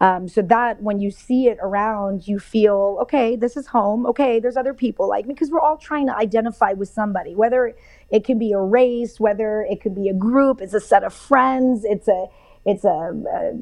[0.00, 3.34] Um, so that when you see it around, you feel okay.
[3.36, 4.06] This is home.
[4.06, 7.34] Okay, there's other people like me because we're all trying to identify with somebody.
[7.34, 7.74] Whether
[8.10, 11.12] it can be a race, whether it could be a group, it's a set of
[11.12, 12.26] friends, it's a
[12.64, 13.52] it's a, a,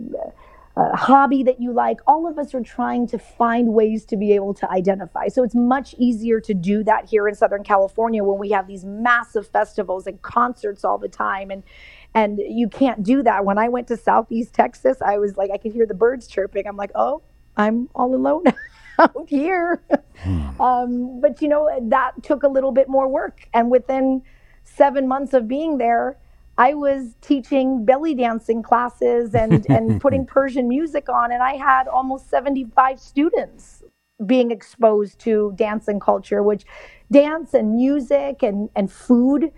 [0.76, 2.00] uh, hobby that you like.
[2.06, 5.28] All of us are trying to find ways to be able to identify.
[5.28, 8.84] So it's much easier to do that here in Southern California when we have these
[8.84, 11.50] massive festivals and concerts all the time.
[11.50, 11.62] And
[12.14, 13.44] and you can't do that.
[13.44, 16.66] When I went to Southeast Texas, I was like, I could hear the birds chirping.
[16.66, 17.22] I'm like, oh,
[17.56, 18.44] I'm all alone
[18.98, 19.82] out here.
[20.60, 23.48] um, but you know, that took a little bit more work.
[23.54, 24.22] And within
[24.64, 26.18] seven months of being there,
[26.58, 31.86] I was teaching belly dancing classes and, and putting Persian music on, and I had
[31.86, 33.82] almost 75 students
[34.24, 36.64] being exposed to dance and culture, which
[37.12, 39.52] dance and music and, and food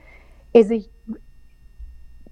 [0.52, 0.84] is a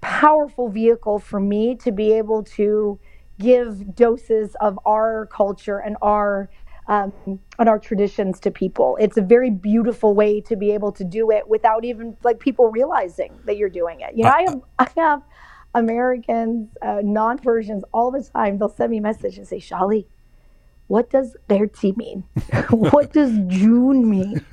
[0.01, 2.99] powerful vehicle for me to be able to
[3.39, 6.49] give doses of our culture and our
[6.87, 7.13] um,
[7.59, 8.97] and our traditions to people.
[8.99, 12.69] It's a very beautiful way to be able to do it without even like people
[12.71, 14.15] realizing that you're doing it.
[14.15, 15.21] You know, I have I have
[15.73, 18.57] Americans, uh, non-Persians, all the time.
[18.57, 20.05] They'll send me a message and say, "Shali,
[20.87, 22.23] what does Berti mean?
[22.69, 24.45] what does June mean?"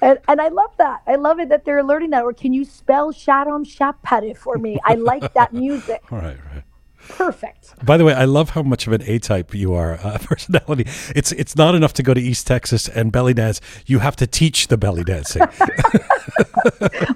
[0.00, 1.02] And, and I love that.
[1.06, 2.24] I love it that they're learning that.
[2.24, 4.78] Or can you spell Shahram Shabpareh for me?
[4.84, 6.02] I like that music.
[6.10, 6.64] Right, right.
[7.08, 7.84] Perfect.
[7.84, 10.84] By the way, I love how much of an A type you are, uh, personality.
[11.14, 13.60] It's it's not enough to go to East Texas and belly dance.
[13.86, 15.42] You have to teach the belly dancing.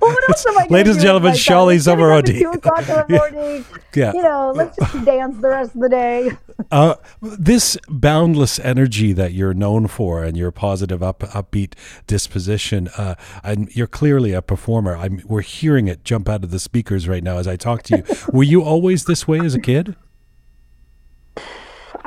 [0.00, 2.00] Well, what else am I Ladies and gentlemen, Shali time?
[2.00, 2.46] I'm getting Zavarodi.
[2.46, 3.98] up at Two o'clock in the Yeah.
[3.98, 4.12] Yeah.
[4.12, 6.30] You know, let's just dance the rest of the day.
[6.72, 11.74] Uh, this boundless energy that you're known for and your positive, up, upbeat
[12.08, 14.96] disposition, uh, and you're clearly a performer.
[14.96, 17.98] I'm, we're hearing it jump out of the speakers right now as I talk to
[17.98, 18.04] you.
[18.32, 19.77] Were you always this way as a kid?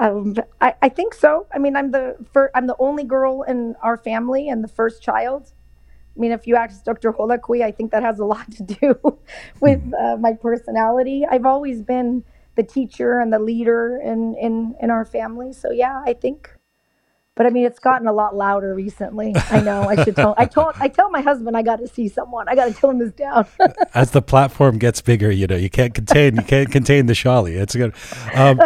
[0.01, 1.45] Um, I, I think so.
[1.53, 5.03] I mean, I'm the fir- I'm the only girl in our family and the first
[5.03, 5.53] child.
[6.17, 7.13] I mean, if you ask Dr.
[7.13, 9.19] Holakui, I think that has a lot to do
[9.59, 11.23] with uh, my personality.
[11.29, 12.23] I've always been
[12.55, 15.53] the teacher and the leader in, in, in our family.
[15.53, 16.49] So yeah, I think.
[17.35, 19.33] But I mean, it's gotten a lot louder recently.
[19.51, 19.83] I know.
[19.83, 20.33] I should tell.
[20.37, 20.73] I told.
[20.79, 22.49] I tell my husband I got to see someone.
[22.49, 23.47] I got to tone this down.
[23.93, 27.55] As the platform gets bigger, you know, you can't contain you can't contain the Shali.
[27.55, 27.93] It's good.
[28.33, 28.59] Um,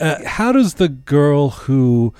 [0.00, 2.14] uh, how does the girl who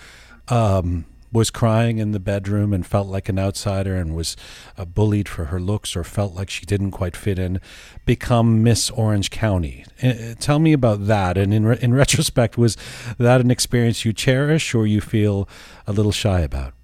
[0.48, 4.36] um, was crying in the bedroom and felt like an outsider and was
[4.76, 7.60] uh, bullied for her looks or felt like she didn't quite fit in
[8.04, 9.84] become Miss Orange County?
[10.02, 11.38] Uh, tell me about that.
[11.38, 12.76] And in re- in retrospect, was
[13.18, 15.48] that an experience you cherish or you feel
[15.86, 16.74] a little shy about?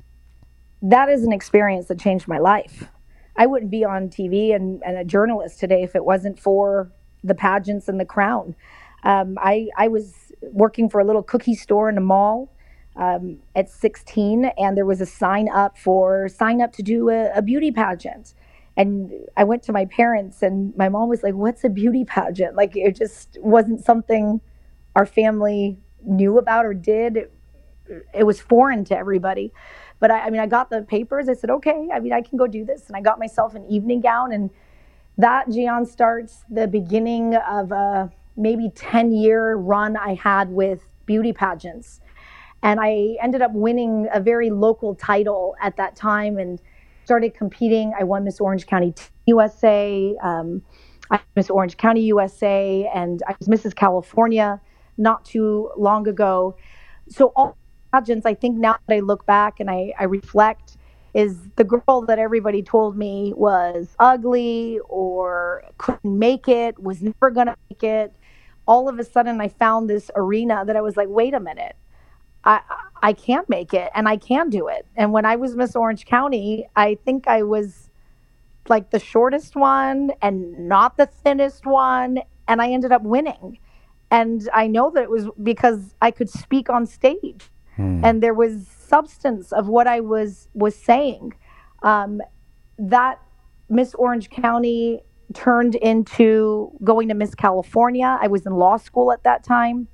[0.83, 2.85] that is an experience that changed my life.
[3.37, 6.91] I wouldn't be on TV and, and a journalist today if it wasn't for
[7.23, 8.55] the pageants and the crown.
[9.03, 12.53] Um, I, I was working for a little cookie store in a mall
[12.97, 17.31] um, at 16, and there was a sign up for sign up to do a,
[17.35, 18.35] a beauty pageant.
[18.77, 22.57] And I went to my parents, and my mom was like, What's a beauty pageant?
[22.57, 24.41] Like, it just wasn't something
[24.95, 27.17] our family knew about or did.
[27.17, 27.33] It,
[28.15, 29.53] it was foreign to everybody.
[30.01, 31.29] But I, I mean, I got the papers.
[31.29, 32.87] I said, okay, I mean, I can go do this.
[32.89, 34.33] And I got myself an evening gown.
[34.33, 34.51] And
[35.19, 41.33] that, Jian, starts the beginning of a maybe 10 year run I had with beauty
[41.33, 42.01] pageants.
[42.63, 46.61] And I ended up winning a very local title at that time and
[47.05, 47.93] started competing.
[47.99, 48.95] I won Miss Orange County
[49.27, 50.63] USA, um,
[51.11, 53.75] I Miss Orange County USA, and I was Mrs.
[53.75, 54.61] California
[54.99, 56.57] not too long ago.
[57.09, 57.57] So all
[57.93, 60.77] pageants, I think now that I look back and I, I reflect,
[61.15, 67.31] is the girl that everybody told me was ugly or couldn't make it, was never
[67.31, 68.13] going to make it.
[68.67, 71.77] All of a sudden, I found this arena that I was like, wait a minute.
[72.45, 72.61] I,
[73.03, 74.87] I can make it and I can do it.
[74.97, 77.91] And when I was Miss Orange County, I think I was
[78.69, 82.21] like the shortest one and not the thinnest one.
[82.47, 83.59] And I ended up winning.
[84.11, 88.67] And I know that it was because I could speak on stage and there was
[88.69, 91.35] substance of what I was was saying.
[91.83, 92.23] Um,
[92.79, 93.21] that
[93.69, 95.03] Miss Orange County
[95.35, 98.19] turned into going to Miss California.
[98.21, 99.89] I was in law school at that time.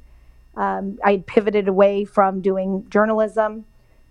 [0.57, 3.65] Um, I had pivoted away from doing journalism,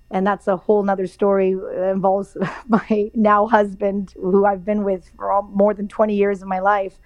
[0.09, 1.51] and that's a whole nother story.
[1.51, 2.35] It involves
[2.67, 6.59] my now husband, who I've been with for all, more than 20 years of my
[6.59, 6.99] life.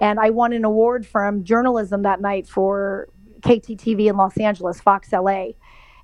[0.00, 3.08] And I won an award from journalism that night for
[3.42, 5.50] KTTV in Los Angeles, Fox LA.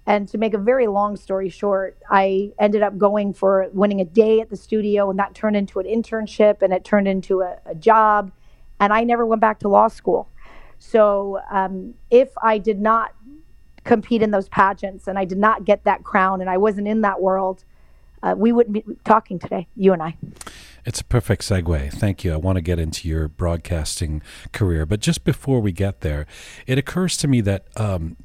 [0.08, 4.06] And to make a very long story short, I ended up going for winning a
[4.06, 7.58] day at the studio, and that turned into an internship, and it turned into a,
[7.66, 8.32] a job.
[8.80, 10.30] And I never went back to law school.
[10.78, 13.14] So um, if I did not
[13.84, 17.02] compete in those pageants and I did not get that crown and I wasn't in
[17.02, 17.64] that world,
[18.22, 20.16] uh, we wouldn't be talking today, you and I.
[20.86, 21.92] It's a perfect segue.
[21.92, 22.32] Thank you.
[22.32, 26.26] I want to get into your broadcasting career, but just before we get there,
[26.66, 28.16] it occurs to me that um,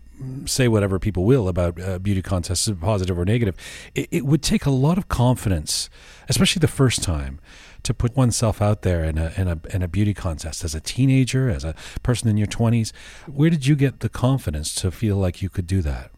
[0.45, 3.55] say whatever people will about uh, beauty contests, positive or negative,
[3.95, 5.89] it, it would take a lot of confidence,
[6.29, 7.39] especially the first time,
[7.83, 10.81] to put oneself out there in a, in a in a beauty contest as a
[10.81, 12.93] teenager, as a person in your twenties.
[13.27, 16.12] Where did you get the confidence to feel like you could do that?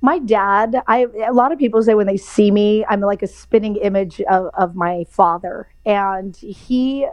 [0.00, 3.26] my dad i a lot of people say when they see me i'm like a
[3.26, 7.06] spinning image of, of my father and he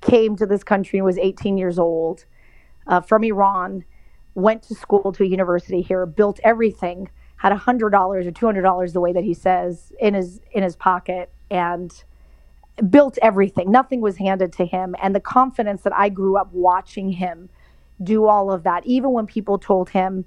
[0.00, 2.24] came to this country and was 18 years old
[2.86, 3.84] uh, from iran
[4.34, 8.46] went to school to a university here built everything had a hundred dollars or two
[8.46, 12.04] hundred dollars the way that he says in his in his pocket and
[12.90, 17.10] built everything nothing was handed to him and the confidence that i grew up watching
[17.10, 17.48] him
[18.02, 20.24] do all of that even when people told him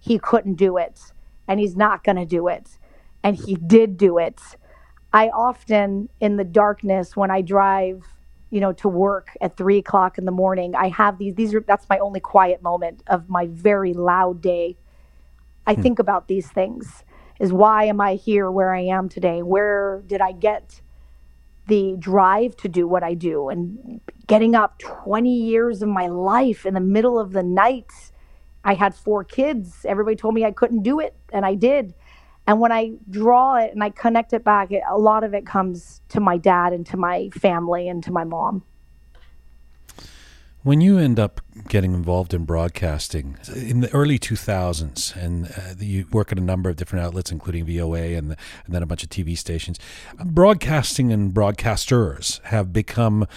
[0.00, 1.00] he couldn't do it
[1.48, 2.78] and he's not going to do it.
[3.22, 4.40] And he did do it.
[5.12, 8.04] I often, in the darkness, when I drive,
[8.50, 11.60] you know, to work at three o'clock in the morning, I have these, these are,
[11.60, 14.76] that's my only quiet moment of my very loud day.
[15.66, 15.82] I hmm.
[15.82, 17.04] think about these things
[17.38, 19.42] is why am I here where I am today?
[19.42, 20.80] Where did I get
[21.66, 23.48] the drive to do what I do?
[23.48, 27.90] And getting up 20 years of my life in the middle of the night
[28.66, 29.86] I had four kids.
[29.88, 31.94] Everybody told me I couldn't do it, and I did.
[32.46, 35.46] And when I draw it and I connect it back, it, a lot of it
[35.46, 38.62] comes to my dad and to my family and to my mom.
[40.66, 46.08] When you end up getting involved in broadcasting in the early 2000s, and uh, you
[46.10, 49.04] work at a number of different outlets, including VOA and, the, and then a bunch
[49.04, 49.78] of TV stations,
[50.24, 53.28] broadcasting and broadcasters have become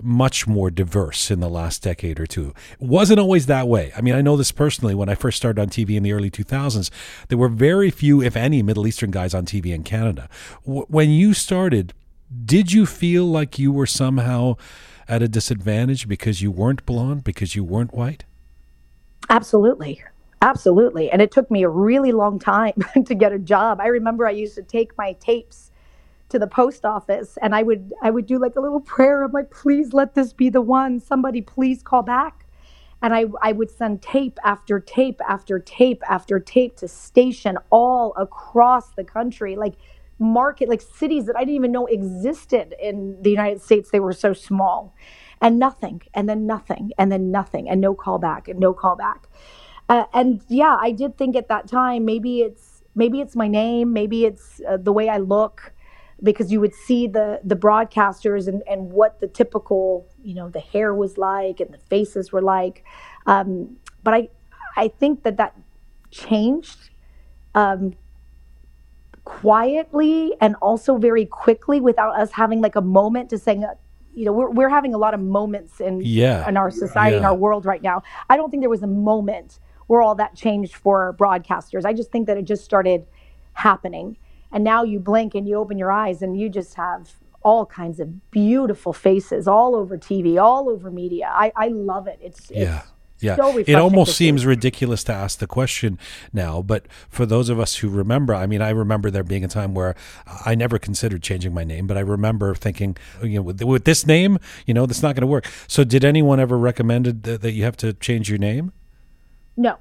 [0.00, 2.54] much more diverse in the last decade or two.
[2.80, 3.90] It wasn't always that way.
[3.96, 4.94] I mean, I know this personally.
[4.94, 6.88] When I first started on TV in the early 2000s,
[7.26, 10.28] there were very few, if any, Middle Eastern guys on TV in Canada.
[10.64, 11.94] W- when you started,
[12.44, 14.54] did you feel like you were somehow
[15.08, 18.24] at a disadvantage because you weren't blonde, because you weren't white?
[19.28, 20.02] Absolutely.
[20.42, 21.10] Absolutely.
[21.10, 22.74] And it took me a really long time
[23.06, 23.80] to get a job.
[23.80, 25.70] I remember I used to take my tapes
[26.28, 29.22] to the post office and I would I would do like a little prayer.
[29.22, 31.00] I'm like, please let this be the one.
[31.00, 32.44] Somebody please call back.
[33.02, 38.14] And I, I would send tape after tape after tape after tape to station all
[38.16, 39.54] across the country.
[39.54, 39.74] Like
[40.18, 43.90] market, like cities that I didn't even know existed in the United States.
[43.90, 44.94] They were so small.
[45.40, 49.24] And nothing, and then nothing, and then nothing, and no callback, and no callback.
[49.88, 53.92] Uh, and yeah, I did think at that time maybe it's maybe it's my name,
[53.92, 55.74] maybe it's uh, the way I look,
[56.22, 60.60] because you would see the the broadcasters and and what the typical you know the
[60.60, 62.84] hair was like and the faces were like.
[63.26, 64.28] Um, but I
[64.76, 65.54] I think that that
[66.10, 66.90] changed
[67.54, 67.94] um,
[69.26, 73.64] quietly and also very quickly without us having like a moment to saying,
[74.14, 76.48] you know, we're, we're having a lot of moments in, yeah.
[76.48, 77.18] in our society, yeah.
[77.18, 78.02] in our world right now.
[78.30, 79.58] I don't think there was a moment
[79.88, 81.84] where all that changed for broadcasters.
[81.84, 83.04] I just think that it just started
[83.52, 84.16] happening.
[84.52, 87.12] And now you blink and you open your eyes and you just have
[87.42, 91.28] all kinds of beautiful faces all over TV, all over media.
[91.32, 92.20] I, I love it.
[92.22, 92.78] It's, yeah.
[92.78, 92.92] It's,
[93.26, 95.98] yeah, so it almost seems ridiculous to ask the question
[96.32, 99.48] now, but for those of us who remember, I mean, I remember there being a
[99.48, 99.94] time where
[100.44, 104.06] I never considered changing my name, but I remember thinking, you know, with, with this
[104.06, 105.46] name, you know, that's not going to work.
[105.66, 108.72] So, did anyone ever recommended that, that you have to change your name?
[109.56, 109.78] No,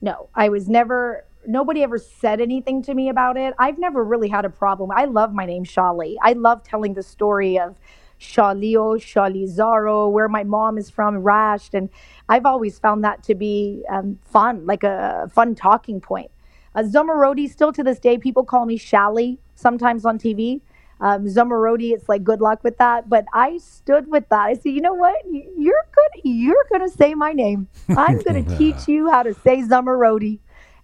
[0.00, 1.24] no, I was never.
[1.44, 3.52] Nobody ever said anything to me about it.
[3.58, 4.92] I've never really had a problem.
[4.94, 6.14] I love my name, Shali.
[6.22, 7.74] I love telling the story of
[8.22, 11.74] Shalio, Shalizaro, where my mom is from, Rasht.
[11.74, 11.90] And
[12.28, 16.30] I've always found that to be um, fun, like a fun talking point.
[16.74, 20.60] Uh, Zomorodi, still to this day, people call me Shally sometimes on TV.
[21.00, 23.08] Um, Zomorodi, it's like good luck with that.
[23.08, 24.42] But I stood with that.
[24.42, 25.16] I said, you know what?
[25.30, 26.22] You're good.
[26.24, 27.68] You're going to say my name.
[27.88, 30.38] I'm going to teach you how to say Zomorodi.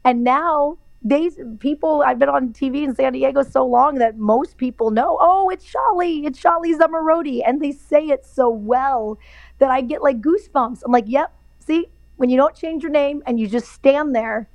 [0.04, 1.30] And now they
[1.60, 5.48] people I've been on TV in San Diego so long that most people know, oh,
[5.50, 9.18] it's Shali, it's Shali Zomorodi, and they say it so well
[9.58, 10.82] that I get like goosebumps.
[10.84, 14.48] I'm like, yep, see, when you don't change your name and you just stand there,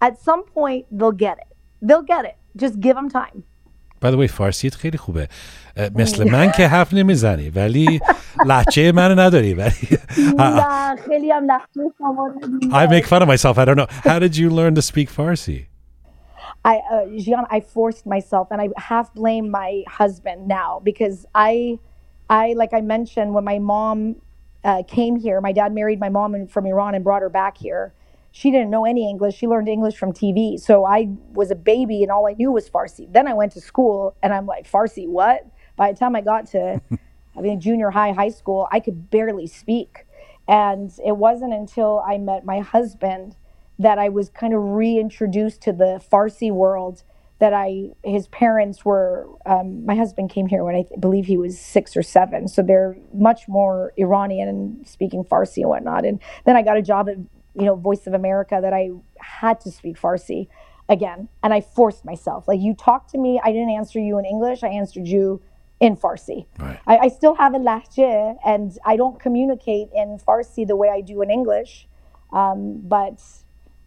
[0.00, 1.48] at some point they'll get it.
[1.80, 2.36] They'll get it.
[2.56, 3.44] Just give them time.
[3.98, 5.28] By the way, Farsi خیلی خوبه.
[5.94, 8.00] مثل من که حرف نمیزنی ولی
[8.46, 9.98] لحچه من نداری ولی
[12.72, 13.58] I make fun of myself.
[13.58, 13.86] I don't know.
[14.04, 15.66] How did you learn to speak Farsi?
[16.66, 21.80] I, uh, Jian, I forced myself, and I half blame my husband now because I,
[22.30, 24.16] I like I mentioned when my mom
[24.64, 27.94] uh, came here, my dad married my mom from Iran and brought her back here.
[28.32, 29.36] She didn't know any English.
[29.36, 30.60] She learned English from TV.
[30.60, 33.12] So I was a baby, and all I knew was Farsi.
[33.12, 35.46] Then I went to school, and I'm like, Farsi, what?
[35.76, 36.82] By the time I got to,
[37.38, 40.06] I mean, junior high, high school, I could barely speak.
[40.48, 43.36] And it wasn't until I met my husband
[43.78, 47.02] that I was kind of reintroduced to the Farsi world.
[47.38, 51.36] That I, his parents were, um, my husband came here when I th- believe he
[51.36, 52.48] was six or seven.
[52.48, 56.06] So they're much more Iranian and speaking Farsi and whatnot.
[56.06, 57.16] And then I got a job at,
[57.54, 60.48] you know, Voice of America that I had to speak Farsi
[60.88, 61.28] again.
[61.42, 62.48] And I forced myself.
[62.48, 65.42] Like, you talked to me, I didn't answer you in English, I answered you
[65.78, 66.46] in Farsi.
[66.58, 66.80] Right.
[66.86, 71.02] I, I still have a lahje and I don't communicate in Farsi the way I
[71.02, 71.86] do in English.
[72.32, 73.20] Um, but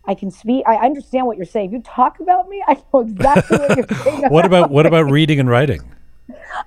[0.06, 1.72] I can speak, I understand what you're saying.
[1.72, 4.24] You talk about me, I know exactly what you're saying.
[4.30, 5.82] What about what about reading and writing?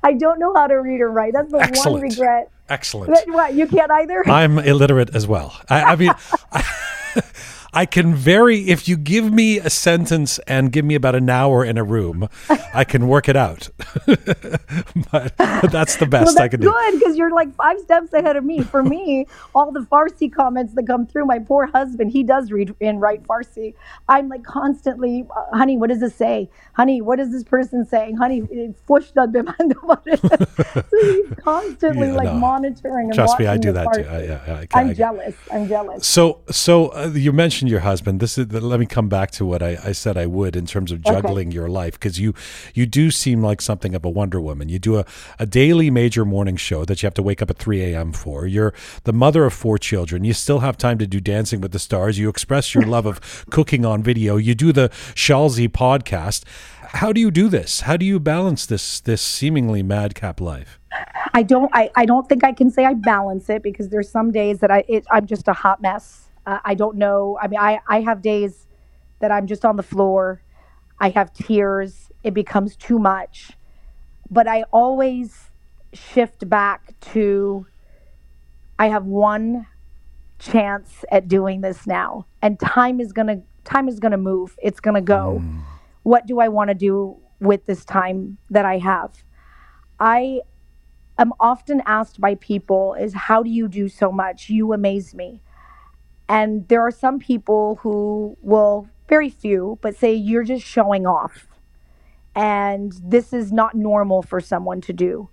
[0.03, 1.33] I don't know how to read or write.
[1.33, 1.93] That's the Excellent.
[2.03, 2.51] one regret.
[2.69, 3.15] Excellent.
[3.15, 4.29] That- What, you can't either?
[4.29, 5.57] I'm illiterate as well.
[5.69, 6.13] I, I mean,
[6.53, 6.65] I,
[7.75, 11.65] I can very, if you give me a sentence and give me about an hour
[11.65, 12.29] in a room,
[12.75, 13.71] I can work it out.
[14.07, 16.71] but that's the best well, I that's can do.
[16.71, 18.61] good because you're like five steps ahead of me.
[18.63, 22.75] For me, all the Farsi comments that come through, my poor husband, he does read
[22.81, 23.75] and write Farsi.
[24.09, 26.51] I'm like constantly, uh, honey, what does this say?
[26.75, 28.17] Honey, what is this person saying?
[28.17, 29.77] Honey, fush da bimanda."
[30.91, 32.35] so he's constantly Yeah, like no.
[32.35, 33.07] monitoring.
[33.07, 34.03] And Trust me, I do that too.
[34.03, 34.11] Farsi.
[34.13, 35.35] I, yeah, I, I, I'm I- jealous.
[35.53, 36.07] I'm jealous.
[36.07, 38.21] So, so uh, you mentioned your husband.
[38.21, 38.53] This is.
[38.53, 41.53] Let me come back to what I, I said I would in terms of juggling
[41.53, 42.35] your life because you,
[42.75, 44.69] you do seem like something of a Wonder Woman.
[44.69, 45.05] You do a,
[45.39, 48.13] a daily major morning show that you have to wake up at three a.m.
[48.13, 48.47] for.
[48.47, 50.25] You're the mother of four children.
[50.25, 52.19] You still have time to do Dancing with the Stars.
[52.19, 54.37] You express your love of cooking on video.
[54.37, 56.45] You do the Shalzi podcast.
[56.95, 57.81] How do you do this?
[57.81, 60.79] How do you balance this this seemingly madcap life?
[61.33, 61.71] I don't.
[61.73, 64.71] I, I don't think I can say I balance it because there's some days that
[64.71, 66.22] I it, I'm just a hot mess.
[66.47, 67.39] Uh, I don't know.
[67.41, 68.67] I mean, I I have days
[69.21, 70.43] that I'm just on the floor.
[70.99, 72.11] I have tears.
[72.25, 73.53] It becomes too much,
[74.31, 75.51] but I always
[75.93, 77.67] shift back to.
[78.79, 79.67] I have one
[80.39, 84.57] chance at doing this now, and time is gonna time is gonna move.
[84.63, 85.43] It's gonna go.
[86.03, 89.23] What do I want to do with this time that I have?
[90.01, 90.41] I
[91.19, 95.41] am often asked by people is how do you do so much you amaze me
[96.33, 101.47] and there are some people who will very few but say you're just showing off.
[102.35, 105.29] And this is not normal for someone to do.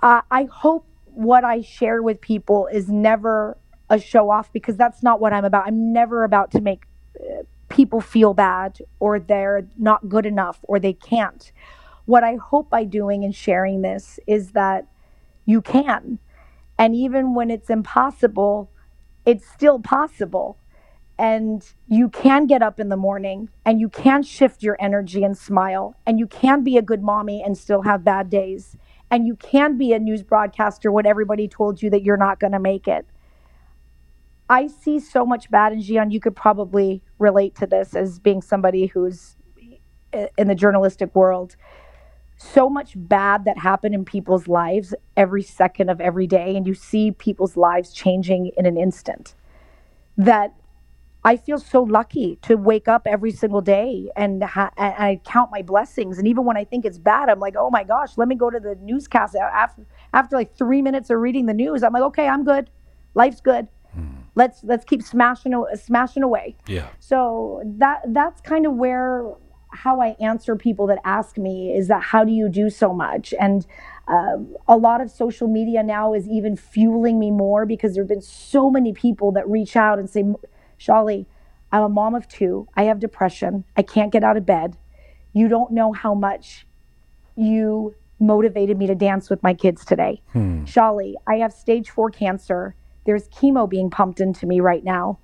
[0.00, 3.58] Uh, i hope what i share with people is never
[3.90, 5.66] a show off because that's not what i'm about.
[5.66, 6.84] I'm never about to make
[7.20, 11.50] uh, people feel bad or they're not good enough or they can't.
[12.04, 14.86] What I hope by doing and sharing this is that
[15.44, 16.20] you can.
[16.78, 18.70] And even when it's impossible,
[19.28, 20.56] it's still possible.
[21.18, 25.36] And you can get up in the morning and you can shift your energy and
[25.36, 25.96] smile.
[26.06, 28.74] And you can be a good mommy and still have bad days.
[29.10, 32.52] And you can be a news broadcaster when everybody told you that you're not going
[32.52, 33.04] to make it.
[34.48, 36.10] I see so much bad in Jian.
[36.10, 39.36] You could probably relate to this as being somebody who's
[40.38, 41.54] in the journalistic world
[42.38, 46.74] so much bad that happened in people's lives every second of every day and you
[46.74, 49.34] see people's lives changing in an instant
[50.16, 50.54] that
[51.24, 55.50] i feel so lucky to wake up every single day and ha- and i count
[55.50, 56.16] my blessings.
[56.16, 58.50] And even when i think it's bad i'm like oh my gosh let me go
[58.50, 59.84] to the newscast after
[60.14, 61.82] after like 3 minutes of reading the news.
[61.82, 62.70] I'm like okay i'm good.
[63.14, 63.66] Life's good.
[63.94, 64.18] Hmm.
[64.36, 66.56] Let's let's keep smashing smashing away.
[66.68, 66.86] Yeah.
[67.00, 69.24] so that that's kind of where
[69.70, 73.34] how I answer people that ask me is that how do you do so much?
[73.38, 73.66] And
[74.06, 78.08] um, a lot of social media now is even fueling me more because there have
[78.08, 80.24] been so many people that reach out and say,
[80.80, 81.26] Shali,
[81.70, 82.66] I'm a mom of two.
[82.74, 83.64] I have depression.
[83.76, 84.76] I can't get out of bed.
[85.34, 86.66] You don't know how much
[87.36, 90.22] you motivated me to dance with my kids today.
[90.64, 92.74] Shali, I have stage four cancer.
[93.04, 95.18] There's chemo being pumped into me right now.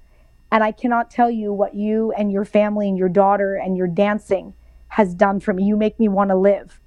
[0.51, 3.88] And I cannot tell you what you and your family and your daughter and your
[3.88, 4.55] dancing
[4.88, 5.64] has done for me.
[5.64, 6.80] You make me want to live.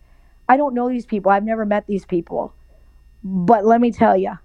[0.48, 1.32] I don't know these people.
[1.32, 2.54] I've never met these people.
[3.24, 4.38] But let me tell you,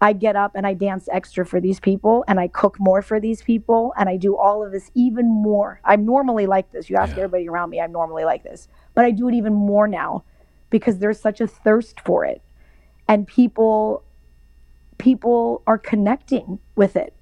[0.00, 3.20] I get up and I dance extra for these people and I cook more for
[3.20, 5.80] these people and I do all of this even more.
[5.84, 6.90] I'm normally like this.
[6.90, 7.24] You ask Yeah.
[7.24, 8.68] everybody around me, I'm normally like this.
[8.94, 10.24] But I do it even more now
[10.70, 12.42] because there's such a thirst for it.
[13.08, 14.02] And people
[14.98, 17.14] people are connecting with it.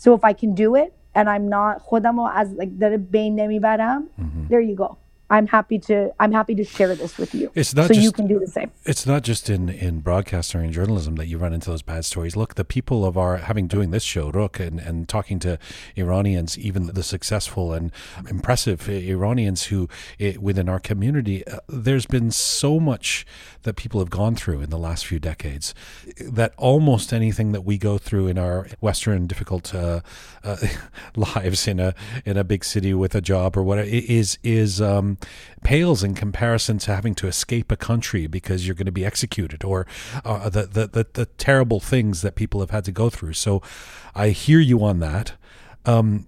[0.00, 4.02] So if I can do it and I'm not خودمو از like در بین نمیبرم,
[4.50, 4.96] there you go.
[5.31, 7.51] I'm happy to I'm happy to share this with you.
[7.55, 8.69] It's not so you just- can do the same.
[8.83, 12.03] It's not just in, in broadcasting or in journalism that you run into those bad
[12.03, 12.35] stories.
[12.35, 15.57] Look, the people of our having doing this show, Roqe, and, and talking to
[15.95, 17.91] Iranians, even the successful and
[18.29, 19.87] impressive Iranians who
[20.19, 23.25] eh, within our community, uh, there's been so much
[23.63, 25.73] that people have gone through in the last few decades
[26.19, 30.01] that almost anything that we go through in our Western difficult uh,
[30.43, 30.57] uh,
[31.15, 35.17] lives in a in a big city with a job or whatever is is um,
[35.63, 39.63] pales in comparison to having to escape a country because you're going to be executed
[39.63, 39.85] or
[40.25, 43.33] uh, the, the the the terrible things that people have had to go through.
[43.33, 43.61] So
[44.15, 45.33] I hear you on that.
[45.85, 46.27] Um,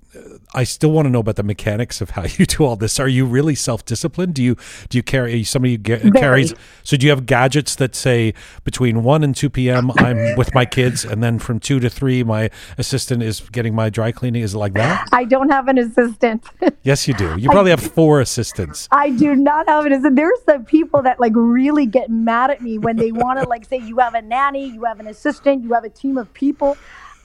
[0.56, 3.00] I still want to know about the mechanics of how you do all this.
[3.00, 4.36] Are you really self-disciplined?
[4.36, 4.56] Do you
[4.90, 6.54] do you carry somebody who carries?
[6.84, 8.34] So do you have gadgets that say
[8.64, 9.92] between one and two p.m.
[9.98, 13.90] I'm with my kids, and then from two to three my assistant is getting my
[13.90, 14.42] dry cleaning?
[14.42, 15.08] Is it like that?
[15.12, 16.46] I don't have an assistant.
[16.84, 17.38] Yes, you do.
[17.40, 18.90] You probably have four assistants.
[18.92, 20.18] I do not have an assistant.
[20.18, 23.64] There's some people that like really get mad at me when they want to like
[23.64, 26.76] say you have a nanny, you have an assistant, you have a team of people.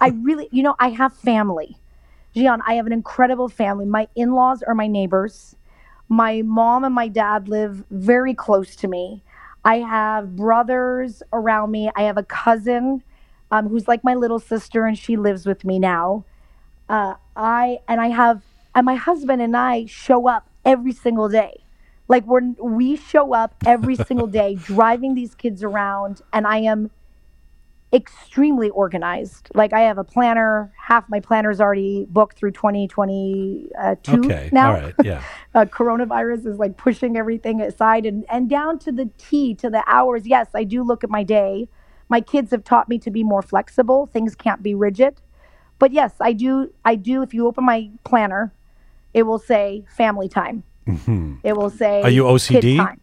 [0.01, 1.77] I really, you know, I have family.
[2.39, 3.85] Jian, I have an incredible family.
[3.87, 5.57] My in-laws are my neighbors.
[6.09, 9.23] My mom and my dad live very close to me.
[9.65, 11.91] I have brothers around me.
[11.97, 13.03] I have a cousin
[13.51, 16.25] um, who's like my little sister, and she lives with me now.
[16.89, 18.43] Uh, I and I have
[18.75, 21.65] and my husband and I show up every single day.
[22.07, 26.91] Like we're we show up every single day, driving these kids around, and I am
[27.93, 29.49] extremely organized.
[29.55, 30.73] Like I have a planner.
[30.77, 33.69] Half my planner's already booked through 2022
[34.09, 34.51] Okay.
[34.53, 34.95] now All right.
[35.03, 35.23] Yeah.
[35.55, 39.83] uh, coronavirus is like pushing everything aside and, and down to the T, to the
[39.87, 40.27] hours.
[40.27, 41.69] Yes, I do look at my day.
[42.09, 44.07] My kids have taught me to be more flexible.
[44.07, 45.21] Things can't be rigid.
[45.79, 46.73] But yes, I do.
[46.85, 47.23] I do.
[47.23, 48.53] If you open my planner,
[49.15, 50.65] it will say family time.
[51.45, 52.01] It will say.
[52.01, 52.07] Mm-hmm.
[52.07, 52.99] Are you OCD?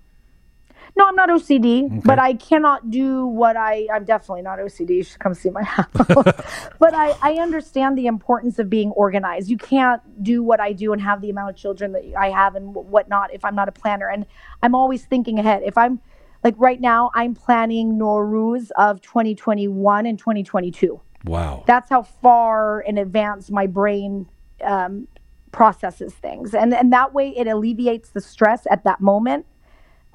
[0.98, 3.86] No, I'm not OCD, but I cannot do what I.
[3.94, 4.92] I'm definitely not OCD.
[4.96, 5.88] You should come see my house.
[5.96, 9.50] but I, I understand the importance of being organized.
[9.50, 12.56] You can't do what I do and have the amount of children that I have
[12.56, 14.08] and whatnot if I'm not a planner.
[14.10, 14.26] And
[14.64, 15.64] I'm always thinking ahead.
[15.66, 16.00] If I'm
[16.46, 21.64] like right now, I'm planning Nowruz of 2021 and 2022 Wow.
[21.66, 24.30] that's how far in advance my brain
[24.64, 25.08] um,
[25.52, 29.48] processes things and and that way it alleviates the stress at that moment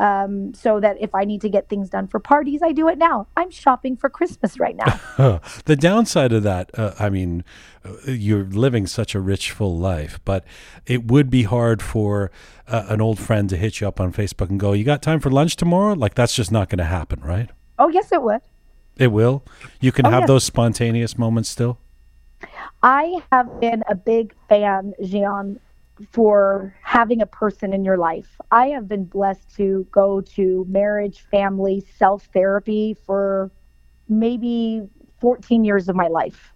[0.07, 2.99] um, so that if i need to get things done for parties i do it
[2.99, 5.41] now i'm shopping for christmas right now
[5.71, 7.45] The downside of that, uh, I mean,
[7.85, 7.91] uh,
[8.27, 10.45] you're living such a rich, full life, but
[10.87, 12.31] it would be hard for
[12.67, 15.21] uh, an old friend to hit you up on Facebook and go, "You got time
[15.21, 17.51] for lunch tomorrow?" Like that's just not going to happen, right?
[17.79, 18.41] oh yes it would
[18.97, 19.43] It will.
[19.81, 20.29] You can Oh, have yes.
[20.33, 21.79] those spontaneous moments still.
[22.83, 25.59] I have been a big fan, Jian,
[26.11, 28.41] for having a person in your life.
[28.51, 33.51] I have been blessed to go to marriage, family, self therapy for
[34.09, 34.83] maybe
[35.21, 36.53] 14 years of my life.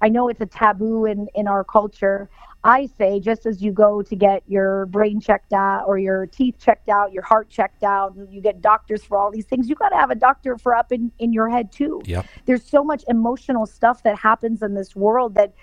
[0.00, 2.28] I know it's a taboo in, in our culture.
[2.64, 6.58] I say, just as you go to get your brain checked out or your teeth
[6.58, 9.74] checked out, your heart checked out, and you get doctors for all these things, you
[9.74, 12.26] got to have a doctor for up in, in your head too Yep.
[12.46, 15.54] there's so much emotional stuff that happens in this world that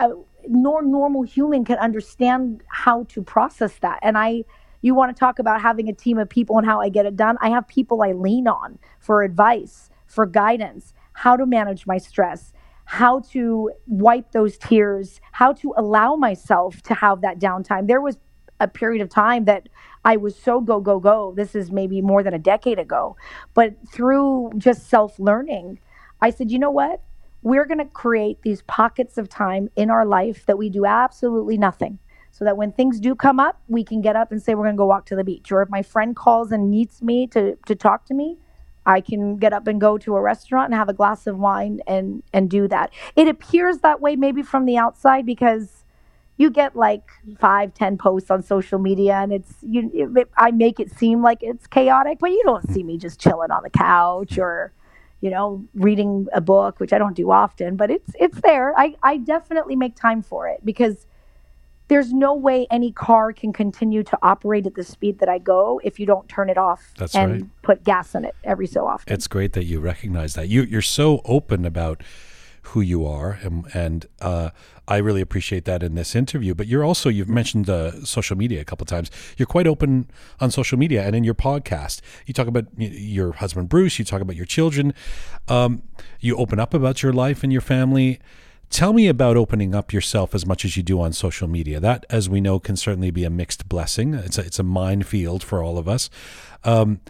[0.00, 0.08] uh,
[0.48, 4.42] nor normal human can understand how to process that and i
[4.80, 7.16] you want to talk about having a team of people and how i get it
[7.16, 11.98] done i have people i lean on for advice for guidance how to manage my
[11.98, 12.52] stress
[12.84, 18.16] how to wipe those tears how to allow myself to have that downtime there was
[18.60, 19.68] a period of time that
[20.04, 21.32] I was so go, go, go.
[21.36, 23.16] This is maybe more than a decade ago.
[23.54, 25.80] But through just self learning,
[26.20, 27.02] I said, you know what?
[27.42, 31.56] We're going to create these pockets of time in our life that we do absolutely
[31.56, 31.98] nothing.
[32.30, 34.76] So that when things do come up, we can get up and say, we're going
[34.76, 35.50] to go walk to the beach.
[35.50, 38.38] Or if my friend calls and needs me to, to talk to me,
[38.86, 41.80] I can get up and go to a restaurant and have a glass of wine
[41.86, 42.92] and, and do that.
[43.16, 45.84] It appears that way maybe from the outside because
[46.36, 47.02] you get like
[47.40, 49.90] five, ten posts on social media, and it's you.
[49.92, 53.50] It, I make it seem like it's chaotic, but you don't see me just chilling
[53.50, 54.72] on the couch or,
[55.20, 57.76] you know, reading a book, which I don't do often.
[57.76, 58.78] But it's it's there.
[58.78, 61.06] I I definitely make time for it because
[61.88, 65.80] there's no way any car can continue to operate at the speed that I go
[65.82, 67.62] if you don't turn it off That's and right.
[67.62, 69.12] put gas in it every so often.
[69.12, 70.48] It's great that you recognize that.
[70.48, 72.02] You you're so open about
[72.68, 74.50] who you are, and, and uh,
[74.86, 76.54] I really appreciate that in this interview.
[76.54, 79.10] But you're also you've mentioned uh, social media a couple times.
[79.36, 80.10] You're quite open
[80.40, 82.00] on social media and in your podcast.
[82.26, 83.98] You talk about your husband Bruce.
[83.98, 84.94] You talk about your children.
[85.48, 85.82] Um,
[86.20, 88.18] you open up about your life and your family.
[88.70, 91.80] Tell me about opening up yourself as much as you do on social media.
[91.80, 94.12] That, as we know, can certainly be a mixed blessing.
[94.12, 96.10] It's a, it's a minefield for all of us.
[96.64, 97.00] Um,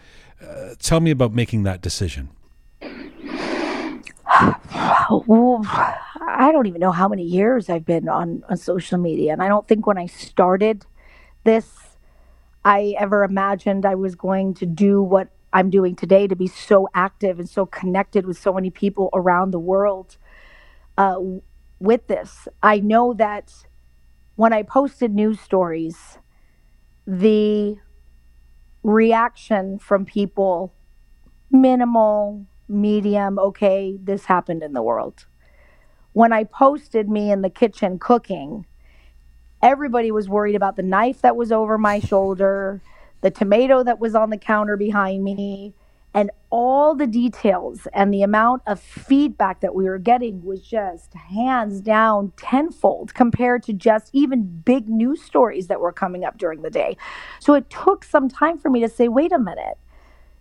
[0.41, 2.29] uh, tell me about making that decision.
[6.39, 9.33] I don't even know how many years I've been on, on social media.
[9.33, 10.87] And I don't think when I started
[11.45, 11.97] this,
[12.65, 16.89] I ever imagined I was going to do what I'm doing today to be so
[16.95, 20.17] active and so connected with so many people around the world
[20.99, 21.17] uh,
[21.79, 22.47] with this.
[22.63, 23.53] I know that
[24.37, 26.19] when I posted news stories,
[27.07, 27.77] the
[28.83, 30.75] reaction from people
[31.51, 35.27] minimal, medium, okay, this happened in the world.
[36.13, 38.67] When I posted me in the kitchen cooking,
[39.63, 42.83] everybody was worried about the knife that was over my shoulder,
[43.21, 45.75] the tomato that was on the counter behind me,
[46.15, 51.13] and all the details and the amount of feedback that we were getting was just
[51.15, 56.63] hands down tenfold compared to just even big news stories that were coming up during
[56.63, 56.97] the day.
[57.41, 59.77] So it took some time for me to say, wait a minute.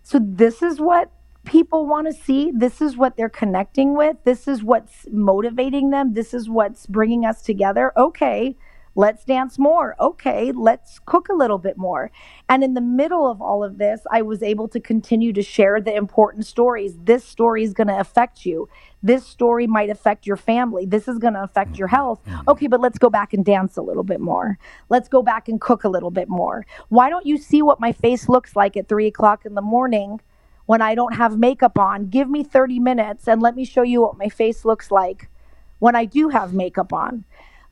[0.02, 1.12] So this is what
[1.48, 2.52] people want to see.
[2.54, 4.16] This is what they're connecting with.
[4.24, 6.12] This is what's motivating them.
[6.12, 7.92] This is what's bringing us together.
[7.96, 8.56] Okay,
[8.94, 9.96] let's dance more.
[9.98, 12.10] Okay, let's cook a little bit more.
[12.48, 15.80] And in the middle of all of this, I was able to continue to share
[15.80, 16.98] the important stories.
[17.04, 18.68] This story is going to affect you.
[19.02, 20.84] This story might affect your family.
[20.84, 22.20] This is going to affect your health.
[22.22, 22.34] Mm-hmm.
[22.34, 22.50] Mm-hmm.
[22.50, 24.58] Okay, but let's go back and dance a little bit more.
[24.90, 26.66] Let's go back and cook a little bit more.
[26.88, 30.20] Why don't you see what my face looks like at three o'clock in the morning?
[30.68, 32.10] When I don't have makeup on.
[32.10, 35.30] Give me 30 minutes and let me show you what my face looks like
[35.78, 37.24] when I do have makeup on.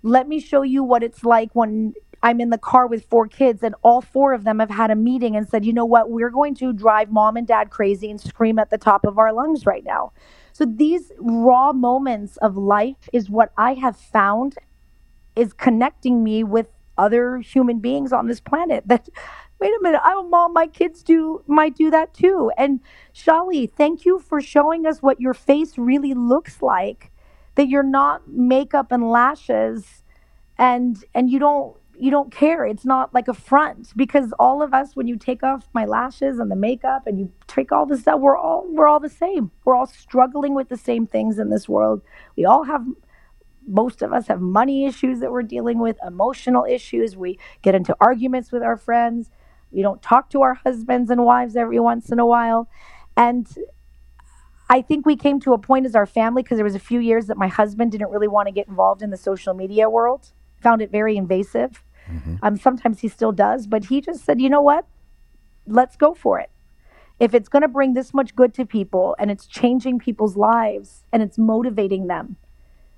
[0.02, 1.92] Let me show you what it's like when
[2.22, 4.94] I'm in the car with four kids and all four of them have had a
[4.94, 8.18] meeting and said, you know what, we're going to drive mom and dad crazy and
[8.18, 10.12] scream at the top of our lungs right now.
[10.54, 14.54] So these raw moments of life is what I have found
[15.36, 19.06] is connecting me with other human beings on this planet that
[19.60, 22.50] wait a minute i'm a mom my kids do might do that too.
[22.56, 22.80] And
[23.14, 27.10] shali thank you for showing us what your face really looks like
[27.56, 30.02] that you're not makeup and lashes
[30.58, 32.66] and and you don't you don't care.
[32.66, 36.38] It's not like a front because all of us when you take off my lashes
[36.38, 39.50] and the makeup and you take all this stuff we're all we're all the same.
[39.64, 42.02] We're all struggling with the same things in this world.
[42.36, 42.86] We all have
[43.66, 47.16] most of us have money issues that we're dealing with emotional issues.
[47.16, 49.30] We get into arguments with our friends
[49.70, 52.68] we don't talk to our husbands and wives every once in a while
[53.16, 53.46] and
[54.68, 56.98] I think we came to a point as our family because there was a few
[56.98, 60.32] years that my husband didn't really want to get involved in the social media world.
[60.62, 61.84] Found it very invasive.
[62.42, 64.86] Um, sometimes he still does, but he just said, "You know what?
[65.66, 66.50] Let's go for it.
[67.18, 71.04] If it's going to bring this much good to people and it's changing people's lives
[71.12, 72.36] and it's motivating them,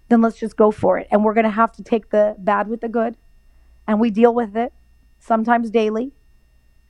[0.08, 1.06] then let's just go for it.
[1.10, 3.16] And we're going to have to take the bad with the good,
[3.86, 4.72] and we deal with it
[5.18, 6.12] sometimes daily.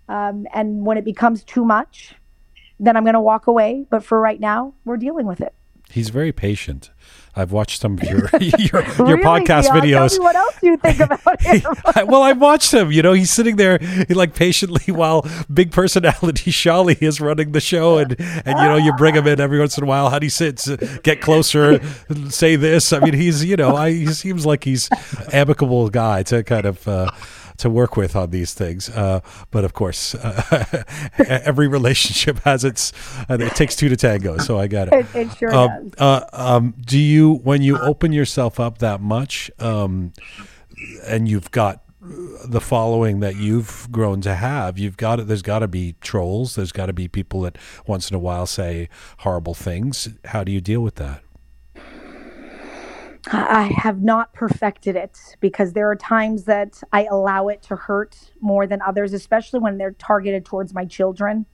[0.08, 2.14] Um, and when it becomes too much,
[2.80, 3.86] then I'm going to walk away.
[3.90, 5.54] But for right now, we're dealing with it.
[5.90, 6.90] He's very patient.
[7.34, 8.82] I've watched some of your your, your
[9.16, 9.80] Really, podcast Dion?
[9.80, 10.18] videos.
[10.20, 11.62] What else do you think about him.
[12.06, 12.92] Well, I've watched him.
[12.92, 13.78] You know, he's sitting there
[14.10, 18.92] like patiently while big personality Shali is running the show, and and you know, you
[18.94, 20.10] bring him in every once in a while.
[20.10, 20.66] How do he sit?
[21.04, 21.80] Get closer.
[22.28, 22.92] Say this.
[22.92, 24.90] I mean, he's you know, I, he seems like he's
[25.32, 26.86] amicable guy to kind of.
[26.86, 27.10] Uh,
[27.58, 30.84] to work with on these things, uh, but of course, uh,
[31.28, 32.92] every relationship has its.
[33.28, 34.94] Uh, it takes two to tango, so I got it.
[34.94, 36.00] It, it sure Um, does.
[36.00, 40.12] uh, um, do you when you open yourself up that much, um,
[41.06, 45.58] and you've got the following that you've grown to have, you've got it There's got
[45.58, 46.54] to be trolls.
[46.54, 48.88] There's got to be people that once in a while say
[49.18, 50.08] horrible things.
[50.26, 51.22] How do you deal with that?
[53.32, 58.32] I have not perfected it because there are times that I allow it to hurt
[58.40, 61.46] more than others, especially when they're targeted towards my children.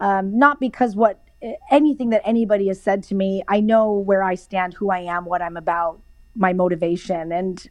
[0.00, 1.22] Um, not because what
[1.70, 5.24] anything that anybody has said to me, I know where I stand, who I am,
[5.24, 6.00] what I'm about,
[6.36, 7.68] my motivation, and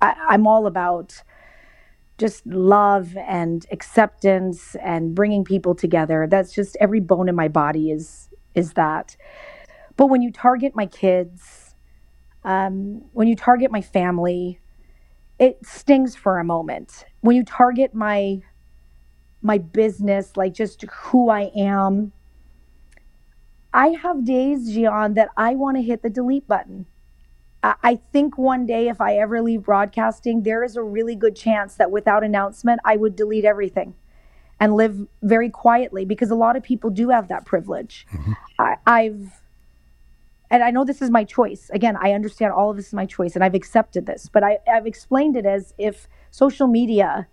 [0.00, 1.22] I, I'm all about
[2.18, 6.26] just love and acceptance and bringing people together.
[6.30, 9.16] That's just every bone in my body is is that.
[9.96, 11.63] But when you target my kids
[12.44, 14.60] um, when you target my family,
[15.38, 17.04] it stings for a moment.
[17.20, 18.40] When you target my
[19.42, 22.12] my business, like just who I am,
[23.74, 26.86] I have days, Jian, that I want to hit the delete button.
[27.62, 31.76] I think one day, if I ever leave broadcasting, there is a really good chance
[31.76, 33.94] that without announcement, I would delete everything
[34.60, 38.06] and live very quietly because a lot of people do have that privilege.
[38.58, 39.42] I, I've
[40.54, 41.68] and I know this is my choice.
[41.72, 44.58] Again, I understand all of this is my choice and I've accepted this, but I,
[44.72, 47.26] I've explained it as if social media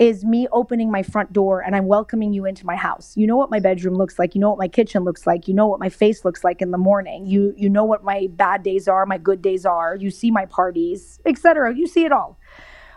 [0.00, 3.16] is me opening my front door and I'm welcoming you into my house.
[3.16, 4.34] You know what my bedroom looks like.
[4.34, 5.46] You know what my kitchen looks like.
[5.46, 7.24] You know what my face looks like in the morning.
[7.24, 9.94] You you know what my bad days are, my good days are.
[9.94, 11.72] You see my parties, etc.
[11.72, 12.36] You see it all.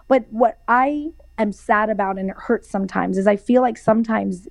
[0.07, 4.47] But what I am sad about and it hurts sometimes is I feel like sometimes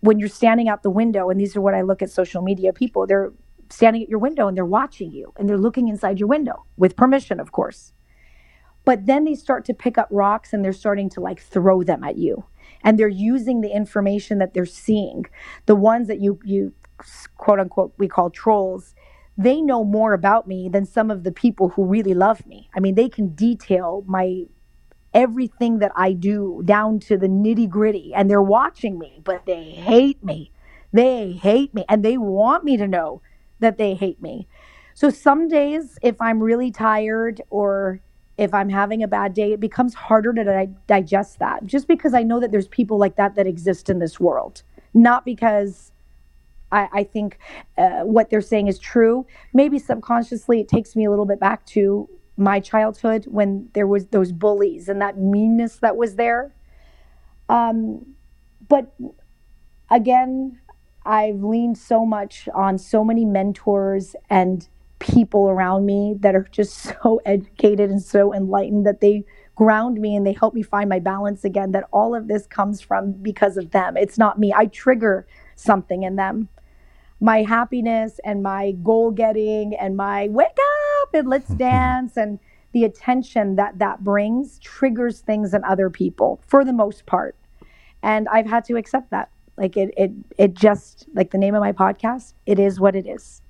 [0.00, 2.72] when you're standing out the window and these are what I look at social media
[2.72, 3.34] people, they're
[3.70, 6.96] standing at your window and they're watching you and they're looking inside your window with
[6.96, 7.92] permission, of course.
[8.84, 12.02] But then they start to pick up rocks and they're starting to like throw them
[12.02, 12.44] at you.
[12.82, 15.26] And they're using the information that they're seeing.
[15.66, 16.72] The ones that you you
[17.36, 18.94] quote unquote we call trolls,
[19.36, 22.68] they know more about me than some of the people who really love me.
[22.74, 24.44] I mean, they can detail my
[25.12, 29.70] everything that I do down to the nitty gritty and they're watching me, but they
[29.70, 30.52] hate me.
[30.92, 33.22] They hate me and they want me to know
[33.60, 34.48] that they hate me.
[34.94, 38.00] So some days, if I'm really tired or
[38.36, 42.14] if I'm having a bad day, it becomes harder to di- digest that just because
[42.14, 44.62] I know that there's people like that that exist in this world,
[44.94, 45.92] not because
[46.72, 47.38] I, I think
[47.76, 49.26] uh, what they're saying is true.
[49.52, 54.06] Maybe subconsciously, it takes me a little bit back to my childhood when there was
[54.06, 56.54] those bullies and that meanness that was there.
[57.48, 58.14] Um,
[58.68, 58.94] but
[59.90, 60.58] again,
[61.04, 66.74] I've leaned so much on so many mentors and people around me that are just
[67.02, 69.24] so educated and so enlightened that they
[69.54, 72.80] ground me and they help me find my balance again that all of this comes
[72.80, 73.96] from because of them.
[73.96, 74.52] It's not me.
[74.54, 75.26] I trigger
[75.56, 76.48] something in them.
[77.20, 80.56] My happiness and my goal getting and my wake
[81.02, 82.38] up and let's dance and
[82.72, 87.36] the attention that that brings triggers things in other people for the most part.
[88.02, 89.28] And i've had to accept that
[89.60, 93.06] like it it it just like the name of my podcast it is what it
[93.06, 93.42] is.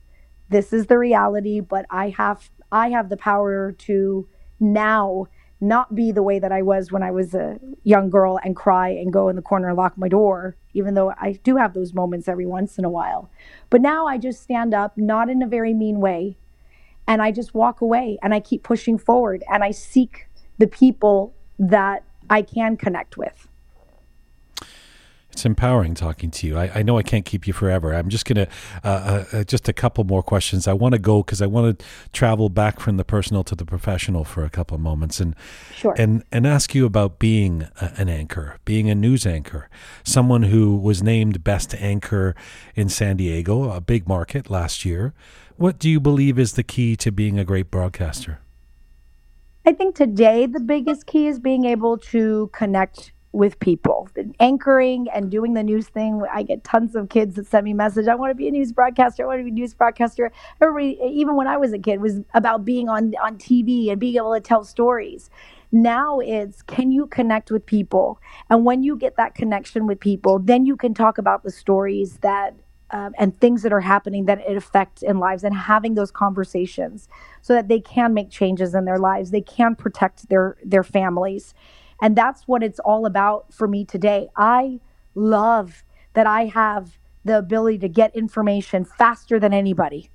[0.51, 5.27] This is the reality but i have i have the power to now
[5.61, 8.89] not be the way that i was when i was a young girl and cry
[8.89, 11.95] and go in the corner and lock my door even though i do have those
[11.95, 13.31] moments every once in a while.
[13.71, 16.37] But now i just stand up not in a very mean way
[17.07, 20.27] and i just walk away and i keep pushing forward and i seek
[20.59, 23.50] the people that i can connect with
[25.33, 26.59] It's empowering talking to you.
[26.59, 27.95] I, I know I can't keep you forever.
[27.95, 28.49] I'm just gonna
[28.83, 30.67] uh, uh, uh, just a couple more questions.
[30.67, 33.65] I want to go because I want to travel back from the personal to the
[33.65, 35.35] professional for a couple of moments and
[35.75, 35.95] Sure.
[35.97, 39.71] and and ask you about being a, an anchor, being a news anchor,
[40.03, 42.35] someone who was named best anchor
[42.75, 45.15] in San Diego, a big market last year.
[45.57, 48.41] What do you believe is the key to being a great broadcaster?
[49.65, 54.09] I think today the biggest key is being able to connect with people.
[54.41, 56.23] Anchoring and doing the news thing.
[56.33, 58.09] I get tons of kids that send me message.
[58.09, 59.23] I want to be a news broadcaster.
[59.23, 60.33] I want to be a news broadcaster.
[60.61, 64.17] Everybody, even when I was a kid, was about being on on TV and being
[64.17, 65.31] able to tell stories.
[65.73, 68.21] Now it's can you connect with people?
[68.49, 72.19] And when you get that connection with people, then you can talk about the stories
[72.23, 72.55] that
[72.93, 77.09] um, and things that are happening that it affects in lives and having those conversations
[77.41, 81.55] so that they can make changes in their lives they can protect their their families
[82.01, 84.29] and that's what it's all about for me today.
[84.37, 84.81] I
[85.15, 85.85] love
[86.15, 90.11] that i have the ability to get information faster than anybody.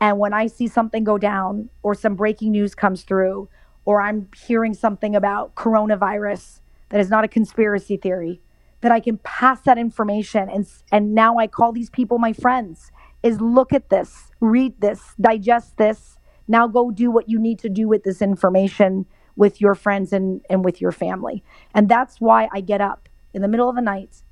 [0.00, 3.48] And when i see something go down or some breaking news comes through
[3.84, 8.40] or i'm hearing something about coronavirus that is not a conspiracy theory
[8.82, 12.90] that I can pass that information and and now I call these people my friends
[13.22, 16.16] is look at this, read this, digest this.
[16.48, 19.06] Now go do what you need to do with this information
[19.40, 21.42] with your friends and and with your family.
[21.74, 24.22] And that's why I get up in the middle of the night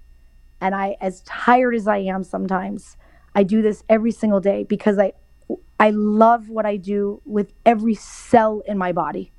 [0.60, 2.96] and I as tired as I am sometimes,
[3.34, 5.14] I do this every single day because I
[5.80, 9.32] I love what I do with every cell in my body.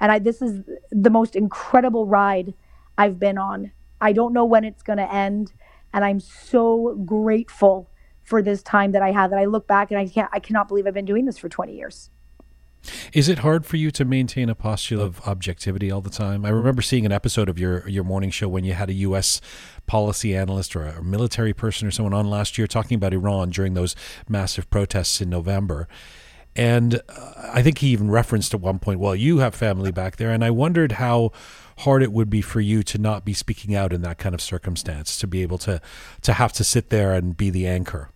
[0.00, 2.54] And I this is the most incredible ride
[2.98, 3.72] I've been on
[4.04, 5.52] I don't know when it's going to end,
[5.94, 7.88] and I'm so grateful
[8.22, 9.30] for this time that I have.
[9.30, 11.48] That I look back and I can't, I cannot believe I've been doing this for
[11.48, 12.10] 20 years.
[13.12, 16.44] Is it hard for you to maintain a posture of objectivity all the time?
[16.44, 19.40] I remember seeing an episode of your your morning show when you had a U.S.
[19.86, 23.74] policy analyst or a military person or someone on last year talking about Iran during
[23.74, 23.94] those
[24.28, 25.88] massive protests in November.
[26.56, 30.16] And uh, I think he even referenced at one point, well, you have family back
[30.16, 30.30] there.
[30.30, 31.32] And I wondered how
[31.78, 34.40] hard it would be for you to not be speaking out in that kind of
[34.40, 35.80] circumstance, to be able to,
[36.22, 38.10] to have to sit there and be the anchor.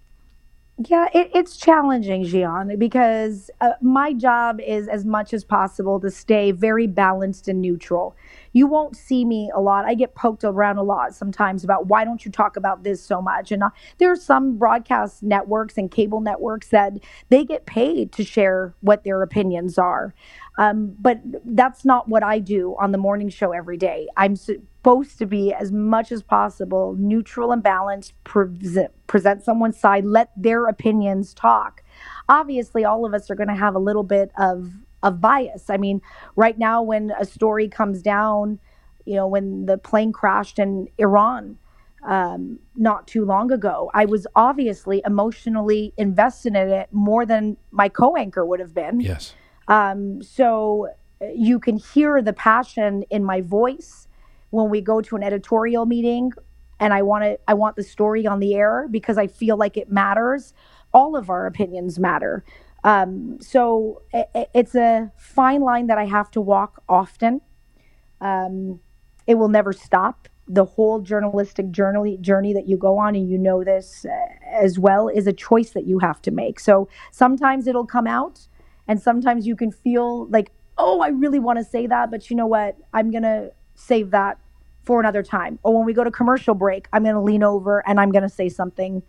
[0.87, 6.09] Yeah, it, it's challenging, Jian, because uh, my job is as much as possible to
[6.09, 8.15] stay very balanced and neutral.
[8.53, 9.85] you won't see me a lot.
[9.87, 13.21] I get poked around a lot sometimes about why don't you talk about this so
[13.21, 13.51] much?
[13.53, 16.93] And uh, there are some broadcast networks and cable networks that
[17.29, 20.15] they get paid to share what their opinions are.
[20.59, 24.09] Um, but that's not what I do on the morning show every day.
[24.17, 24.37] I'm
[24.79, 30.31] supposed to be as much as possible neutral and balanced, present, present someone's side, let
[30.37, 31.83] their opinions talk.
[32.29, 34.73] Obviously, all of us are going to have a little bit of
[35.03, 35.71] of bias.
[35.71, 36.01] I mean,
[36.35, 38.59] right now when a story comes down,
[39.05, 41.57] you know, when the plane crashed in Iran
[42.05, 47.89] um, not too long ago, I was obviously emotionally invested in it more than my
[47.89, 48.99] co-anchor would have been.
[49.01, 49.35] Yes.
[49.69, 50.89] Um, so
[51.23, 54.08] uh, you can hear the passion in my voice
[54.51, 56.33] when we go to an editorial meeting
[56.81, 59.77] and I want to I want the story on the air because I feel like
[59.77, 60.55] it matters.
[60.93, 62.45] All of our opinions matter.
[62.85, 67.41] Um, so it, it's a fine line that I have to walk often.
[68.21, 68.81] Um,
[69.27, 70.29] it will never stop.
[70.47, 74.11] The whole journalistic journey journey that you go on, and you know this uh,
[74.51, 76.59] as well, is a choice that you have to make.
[76.59, 78.47] So sometimes it'll come out,
[78.87, 82.37] and sometimes you can feel like, oh, I really want to say that, but you
[82.37, 82.79] know what?
[82.95, 84.39] I'm gonna save that
[84.83, 85.59] for another time.
[85.63, 88.49] Or when we go to commercial break, I'm gonna lean over and I'm gonna say
[88.49, 89.03] something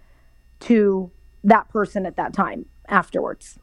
[0.62, 1.12] to
[1.44, 3.58] that person at that time afterwards.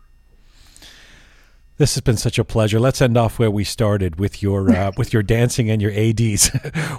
[1.78, 2.80] This has been such a pleasure.
[2.80, 6.50] Let's end off where we started with your uh, with your dancing and your ads.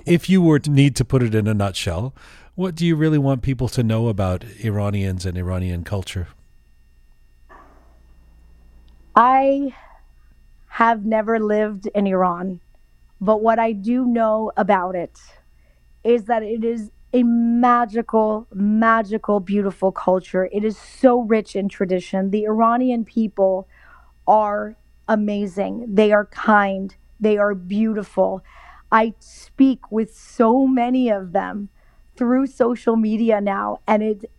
[0.06, 2.14] if you were to need to put it in a nutshell,
[2.56, 6.28] what do you really want people to know about Iranians and Iranian culture?
[9.16, 9.74] I
[10.68, 12.60] have never lived in Iran,
[13.20, 15.20] but what I do know about it
[16.04, 20.50] is that it is a magical, magical, beautiful culture.
[20.52, 22.32] It is so rich in tradition.
[22.32, 23.68] The Iranian people
[24.28, 25.86] are amazing.
[25.96, 26.96] They are kind.
[27.20, 28.44] They are beautiful.
[28.92, 31.70] I speak with so many of them
[32.16, 34.32] through social media now, and it,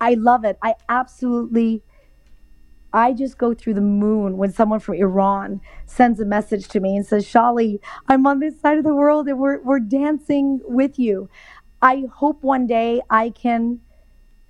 [0.00, 0.58] I love it.
[0.62, 1.82] I absolutely,
[2.92, 6.96] I just go through the moon when someone from Iran sends a message to me
[6.96, 7.78] and says, Shali,
[8.08, 11.28] I'm on this side of the world and we're, we're dancing with you.
[11.82, 13.80] I hope one day I can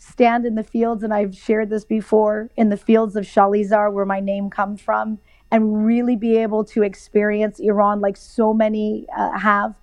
[0.01, 4.07] stand in the fields, and I've shared this before, in the fields of Shalizar, where
[4.07, 5.19] my name comes from,
[5.51, 9.75] and really be able to experience Iran like so many uh, have.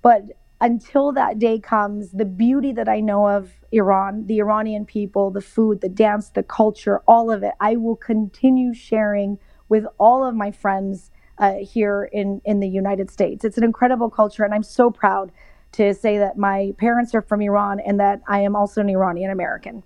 [0.00, 0.22] But
[0.60, 5.40] until that day comes, the beauty that I know of Iran, the Iranian people, the
[5.40, 9.38] food, the dance, the culture, all of it, I will continue sharing
[9.68, 13.44] with all of my friends uh, here in, in the United States.
[13.44, 15.30] It's an incredible culture, and I'm so proud
[15.72, 19.30] to say that my parents are from Iran and that I am also an Iranian
[19.30, 19.82] American.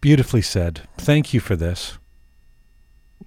[0.00, 0.82] Beautifully said.
[0.98, 1.98] Thank you for this.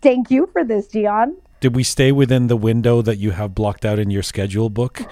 [0.01, 1.35] Thank you for this, Jian.
[1.59, 5.05] Did we stay within the window that you have blocked out in your schedule book?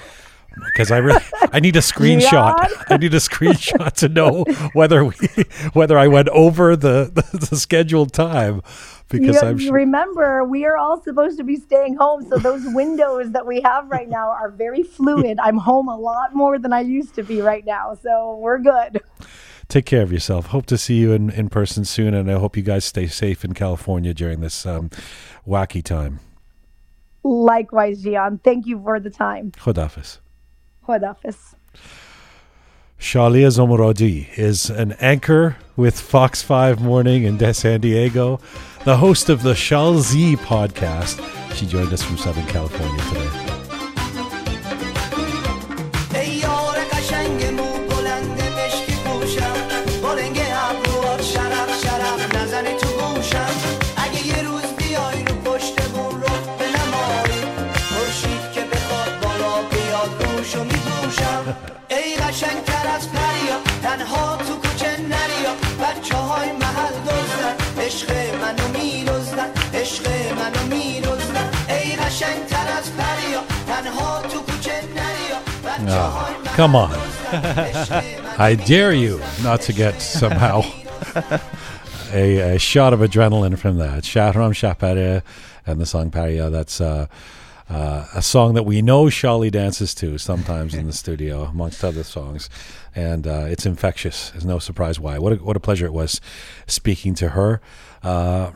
[0.66, 2.55] Because I really, I need a screenshot.
[2.89, 4.43] I need a screenshot to know
[4.74, 5.16] whether we,
[5.74, 8.62] whether I went over the, the, the scheduled time
[9.10, 12.64] because you, I'm you remember we are all supposed to be staying home, so those
[12.66, 15.39] windows that we have right now are very fluid.
[15.41, 19.01] I'm home a lot more than I used to be right now, so we're good.
[19.70, 20.47] Take care of yourself.
[20.47, 23.43] Hope to see you in, in person soon, and I hope you guys stay safe
[23.43, 24.89] in California during this um,
[25.47, 26.20] wacky time.
[27.24, 28.41] Likewise, Jian.
[28.41, 29.51] Thank you for the time.
[29.51, 30.20] Khodafis.
[30.88, 31.56] Khodafis.
[33.00, 38.40] Shalia Zomorodi is an anchor with Fox 5 Morning in San Diego,
[38.86, 41.22] the host of the Shal Z podcast.
[41.54, 43.47] She joined us from Southern California today.
[75.90, 76.92] Oh, come on.
[78.40, 80.62] I dare you not to get somehow
[82.14, 84.04] a, a, shot of adrenaline from that.
[84.04, 85.24] Shahram Shabpareh
[85.66, 86.50] and the song Paria.
[86.50, 87.08] That's uh,
[87.70, 92.04] uh, a song that we know Shali dances to sometimes in the studio, amongst other
[92.04, 92.50] songs.
[92.96, 94.32] And uh, it's infectious.
[94.32, 95.18] There's no surprise why.
[95.20, 96.20] What a, what a pleasure it was
[96.66, 97.62] speaking to her.
[98.04, 98.52] Uh,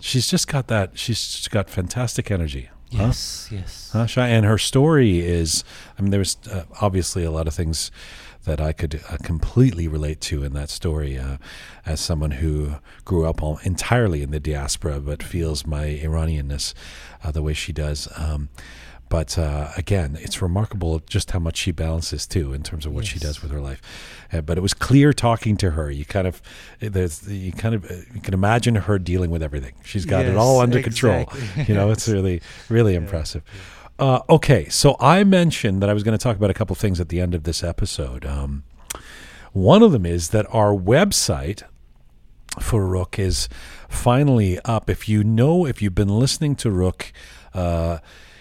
[0.00, 2.70] she's just got that, she's got fantastic energy.
[2.90, 3.56] Yes, huh?
[3.56, 3.90] yes.
[3.92, 5.64] Huh, and her story is,
[5.98, 7.90] I mean, there's uh, obviously a lot of things
[8.44, 11.36] that I could uh, completely relate to in that story, uh,
[11.84, 16.72] as someone who grew up all, entirely in the diaspora but feels my Iranianness
[17.22, 18.08] uh, the way she does.
[18.16, 18.48] Um,
[19.08, 23.06] but uh, again, it's remarkable just how much she balances too in terms of what
[23.06, 23.80] she does with her life.
[24.32, 25.90] Uh, but it was clear talking to her.
[25.90, 26.42] You kind of,
[26.80, 29.74] there's, you kind of, uh, you can imagine her dealing with everything.
[29.84, 31.26] She's got it all under control.
[31.66, 33.42] You know, it's really, really impressive.
[33.98, 37.00] Uh, okay, so I mentioned that I was going to talk about a couple things
[37.00, 38.24] at the end of this episode.
[38.24, 38.62] Um,
[39.52, 41.62] one of them is that our website
[42.60, 43.48] for Roqe is
[43.88, 44.88] finally up.
[44.88, 47.10] If you know, if you've been listening to Roqe
[47.54, 47.98] uh,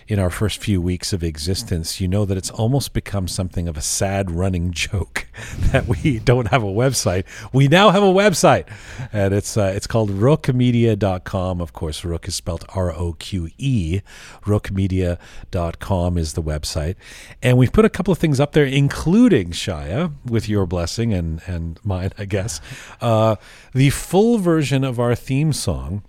[0.07, 3.75] in our first few weeks of existence, you know that it's almost become something of
[3.75, 5.27] a sad running joke
[5.71, 7.25] that we don't have a website.
[7.51, 8.67] We now have a website,
[9.11, 11.61] and it's uh, it's called roqemedia.com.
[11.61, 14.01] Of course, Roqe is spelled R O Q E.
[14.43, 16.95] Roqemedia.com is the website,
[17.43, 21.41] and we've put a couple of things up there, including Shaya, with your blessing and
[21.47, 22.61] and mine, I guess,
[23.01, 23.35] uh,
[23.73, 26.03] the full version of our theme song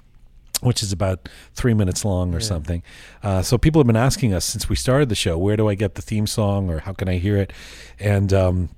[0.60, 2.82] which is about three minutes long or something.
[3.22, 5.74] Uh, so people have been asking us since we started the show, where do I
[5.74, 7.52] get the theme song or how can I hear it?
[7.98, 8.68] And um,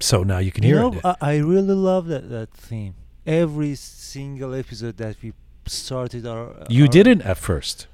[0.00, 1.00] so now you can You hear know, it.
[1.04, 2.94] I, I really love that, that theme.
[3.26, 5.32] Every single episode that we
[5.66, 6.66] started our.
[6.68, 7.86] you our, didn't at first.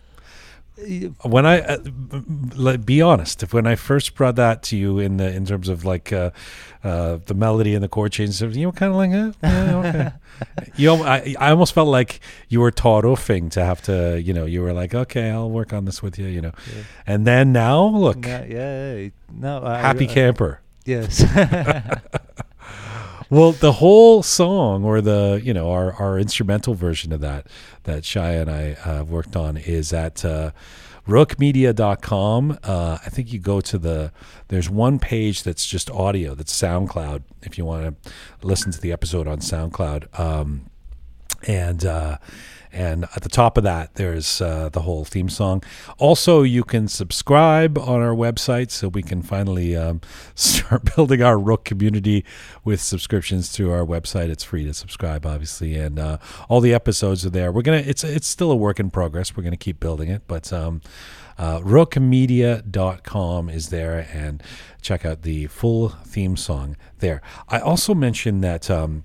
[1.22, 4.76] When I uh, b- b- like, be honest, if when I first brought that to
[4.76, 6.30] you in the in terms of like uh,
[6.82, 10.12] uh, the melody and the chord changes, you were kind of like, eh, yeah, okay.
[10.76, 14.46] you, I, I almost felt like you were taught offing to have to, you know,
[14.46, 16.52] you were like, okay, I'll work on this with you, you know.
[16.74, 16.82] Yeah.
[17.06, 20.60] And then now, look, No, yeah, yeah, no, I, happy I, camper.
[20.84, 21.22] Yes.
[23.32, 27.46] Well, the whole song, or the you know our, our instrumental version of that
[27.84, 30.50] that Shaya and I uh, worked on, is at uh,
[31.08, 32.58] roqemedia.com.
[32.62, 34.12] Uh, I think you go to the
[34.48, 37.22] there's one page that's just audio, that's SoundCloud.
[37.40, 38.12] If you want to
[38.42, 40.66] listen to the episode on SoundCloud, um,
[41.48, 42.18] and uh,
[42.72, 45.62] and at the top of that there's uh, the whole theme song.
[45.98, 50.00] Also you can subscribe on our website so we can finally um,
[50.34, 52.24] start building our Roqe community
[52.64, 54.28] with subscriptions through our website.
[54.28, 56.18] It's free to subscribe obviously and uh,
[56.48, 57.52] all the episodes are there.
[57.52, 59.36] We're gonna it's it's still a work in progress.
[59.36, 60.80] We're gonna keep building it but um,
[61.38, 64.42] uh, roqemedia.com is there and
[64.80, 67.22] check out the full theme song there.
[67.48, 69.04] I also mentioned that um,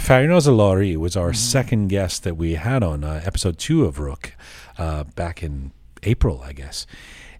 [0.00, 4.32] Farinaz Alari was our second guest that we had on uh, episode two of Roqe
[4.78, 5.72] uh, back in
[6.02, 6.86] April, I guess.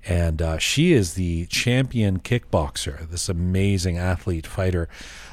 [0.06, 4.88] And uh, she is the champion kickboxer, this amazing athlete fighter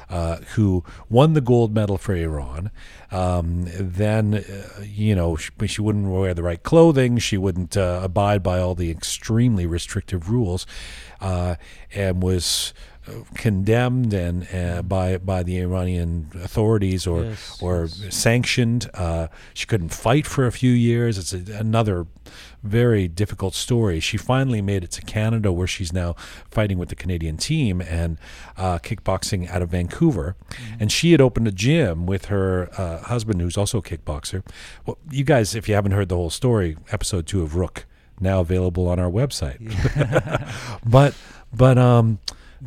[0.08, 2.70] uh, who won the gold medal for Iran.
[3.10, 8.00] Um, then, uh, you know, she, she wouldn't wear the right clothing, she wouldn't uh,
[8.02, 10.66] abide by all the extremely restrictive rules,
[11.20, 11.56] uh,
[11.94, 12.72] and was
[13.34, 18.14] condemned and uh, by by the Iranian authorities or Yes, or yes.
[18.16, 18.90] sanctioned.
[18.94, 21.18] Uh, she couldn't fight for a few years.
[21.18, 22.06] It's a, another
[22.62, 24.00] very difficult story.
[24.00, 26.14] She finally made it to Canada, where she's now
[26.50, 28.18] fighting with the Canadian team and
[28.56, 30.36] uh, kickboxing out of Vancouver.
[30.80, 34.42] And she had opened a gym with her uh, husband, who's also a kickboxer.
[34.84, 37.84] Well, you guys, if you haven't heard the whole story, episode two of Roqe
[38.20, 39.58] now available on our website
[40.84, 41.14] but
[41.54, 42.18] but um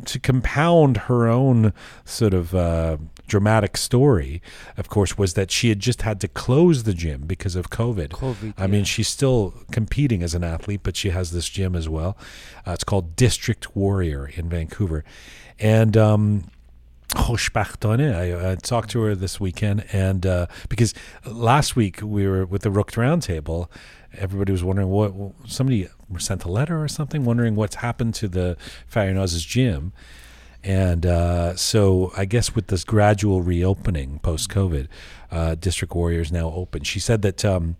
[0.06, 1.72] to compound her own
[2.04, 4.42] sort of uh, dramatic story,
[4.76, 8.08] of course, was that she had just had to close the gym because of COVID.
[8.08, 11.88] COVID, I mean, she's still competing as an athlete, but she has this gym as
[11.88, 12.16] well.
[12.66, 15.04] Uh, it's called District Warrior in Vancouver,
[15.58, 16.44] and um,
[18.12, 20.94] I, I talked to her this weekend, and uh, because
[21.26, 23.68] last week we were with the Rooked Roundtable,
[24.14, 25.12] everybody was wondering what
[25.46, 25.88] somebody
[26.18, 28.56] sent a letter or something, wondering what's happened to the
[28.92, 29.92] Farinaz's gym.
[30.64, 34.86] And uh, so I guess with this gradual reopening post COVID,
[35.30, 36.84] uh, District Warrior is now open.
[36.84, 37.76] She said that um,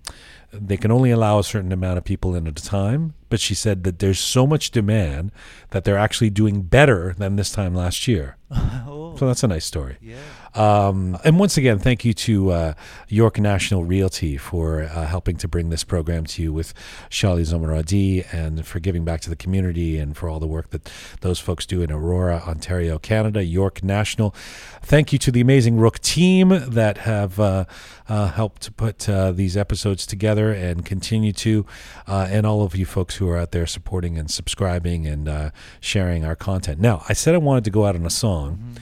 [0.52, 3.54] they can only allow a certain amount of people in at a time, but she
[3.54, 5.30] said that there's so much demand
[5.70, 8.36] that they're actually doing better than this time last year.
[8.50, 9.98] oh, So that's a nice story.
[10.00, 10.16] yeah.
[10.54, 12.74] Um, and once again, thank you to uh,
[13.08, 16.74] York National Realty for uh, helping to bring this program to you with
[17.10, 20.90] Shaya Zomorodi and for giving back to the community and for all the work that
[21.20, 23.42] those folks do in Aurora, Ontario, Canada.
[23.52, 24.34] York National.
[24.82, 27.66] Thank you to the amazing Roqe team that have uh,
[28.08, 31.66] uh, helped to put uh, these episodes together and continue to,
[32.06, 36.24] uh, and all of you folks who are out there supporting and subscribing and sharing
[36.24, 36.80] our content.
[36.80, 38.76] Now, I said I wanted to go out on a song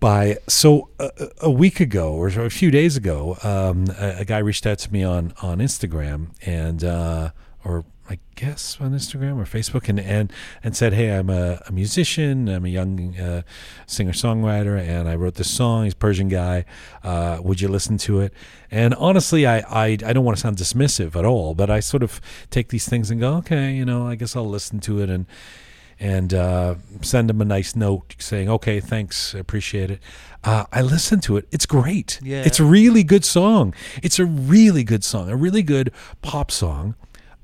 [0.00, 1.10] by so a,
[1.42, 4.92] a week ago or a few days ago um, a, a guy reached out to
[4.92, 7.30] me on on instagram and uh,
[7.64, 10.32] or I guess on Instagram or Facebook, and and
[10.64, 12.48] and said, "Hey, I'm a, a musician.
[12.48, 13.42] I'm a young uh,
[13.86, 15.84] singer songwriter, and I wrote this song.
[15.84, 16.64] He's Persian guy.
[17.04, 18.34] Uh, would you listen to it?"
[18.68, 22.02] And honestly, I, I I don't want to sound dismissive at all, but I sort
[22.02, 22.20] of
[22.50, 25.26] take these things and go, "Okay, you know, I guess I'll listen to it and."
[26.02, 30.00] And uh, send him a nice note saying, "Okay, thanks, appreciate it."
[30.42, 32.18] Uh, I listened to it; it's great.
[32.22, 32.42] Yeah.
[32.42, 33.74] It's a really good song.
[34.02, 35.92] It's a really good song, a really good
[36.22, 36.94] pop song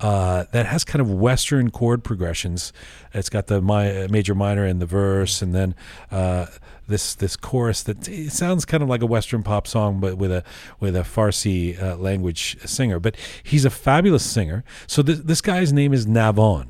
[0.00, 2.72] uh, that has kind of Western chord progressions.
[3.14, 5.74] It's got the mi- major minor in the verse, and then
[6.10, 6.46] uh,
[6.86, 10.30] this this chorus that it sounds kind of like a Western pop song, but with
[10.30, 10.44] a
[10.80, 13.00] with a Farsi uh, language singer.
[13.00, 14.64] But he's a fabulous singer.
[14.86, 16.66] So this this guy's name is Navon.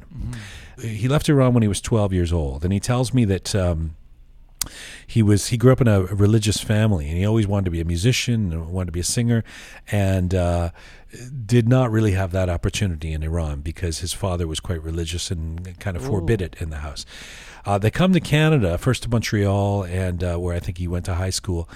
[0.81, 3.55] He left Iran when he was 12 years old, and he tells me that.
[3.55, 3.97] Um,
[5.07, 7.81] he was he grew up in a religious family and he always wanted to be
[7.81, 9.45] a musician and wanted to be a singer
[9.93, 10.71] and uh,
[11.47, 15.79] did not really have that opportunity in Iran because his father was quite religious and
[15.79, 17.07] kind of forbid it in the house.
[17.65, 21.05] Uh, they come to Canada first to Montreal and uh, where I think he went
[21.07, 21.69] to high school.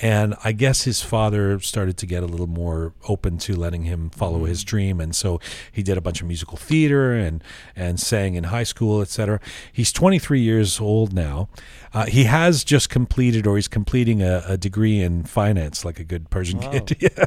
[0.00, 4.10] And I guess his father started to get a little more open to letting him
[4.10, 5.40] follow his dream, and so
[5.70, 7.44] he did a bunch of musical theater and
[7.76, 9.38] and sang in high school, etc.
[9.72, 11.48] He's 23 years old now.
[11.92, 16.04] Uh, he has just completed, or he's completing a, a degree in finance, like a
[16.04, 16.96] good Persian kid.
[17.00, 17.26] yeah,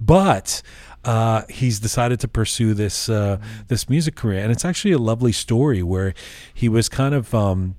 [0.00, 0.60] but
[1.04, 3.38] uh, he's decided to pursue this uh,
[3.68, 6.14] this music career, and it's actually a lovely story where
[6.52, 7.34] he was kind of.
[7.34, 7.76] Um,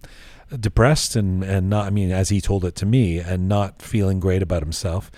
[0.58, 4.20] depressed and and not I mean as he told it to me and not feeling
[4.20, 5.12] great about himself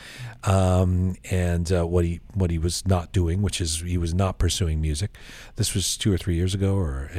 [0.43, 4.37] um, and uh, what he what he was not doing which is he was not
[4.37, 5.15] pursuing music.
[5.55, 7.09] This was 2 or 3 years ago or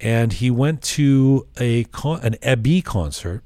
[0.00, 3.42] and he went to a con- an Ebi concert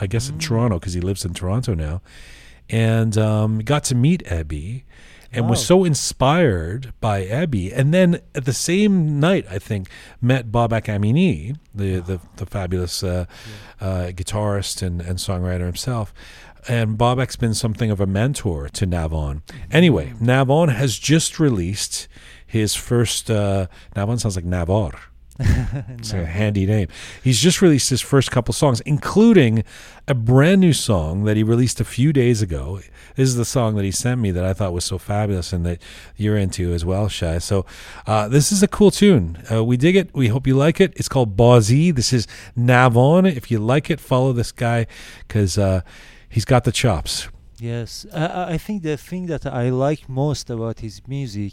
[0.00, 2.00] I guess in Toronto because he lives in Toronto now
[2.70, 4.84] and um, got to meet Ebi
[5.32, 7.72] and was so inspired by Ebi.
[7.74, 9.88] And then at the same night, I think,
[10.20, 13.24] met Babak Amini, the, the, the fabulous uh,
[13.80, 16.12] uh, guitarist and, and songwriter himself.
[16.68, 19.42] And Babak's been something of a mentor to Navon.
[19.70, 22.08] Anyway, Navon has just released
[22.46, 24.98] his first, uh, Navon sounds like Navar.
[25.98, 26.88] It's a handy name.
[27.22, 29.64] He's just released his first couple songs, including
[30.08, 32.80] a brand new song that he released a few days ago.
[33.16, 35.64] This is the song that he sent me that I thought was so fabulous and
[35.66, 35.80] that
[36.16, 37.38] you're into as well, Shai.
[37.38, 37.64] So
[38.06, 39.42] uh, this is a cool tune.
[39.50, 40.14] Uh, we dig it.
[40.14, 40.92] We hope you like it.
[40.96, 41.94] It's called Bazi.
[41.94, 42.26] This is
[42.56, 43.30] Navon.
[43.30, 44.86] If you like it, follow this guy
[45.26, 45.82] because uh,
[46.28, 47.28] he's got the chops.
[47.58, 51.52] Yes, I- I, think the thing that I like most about his music,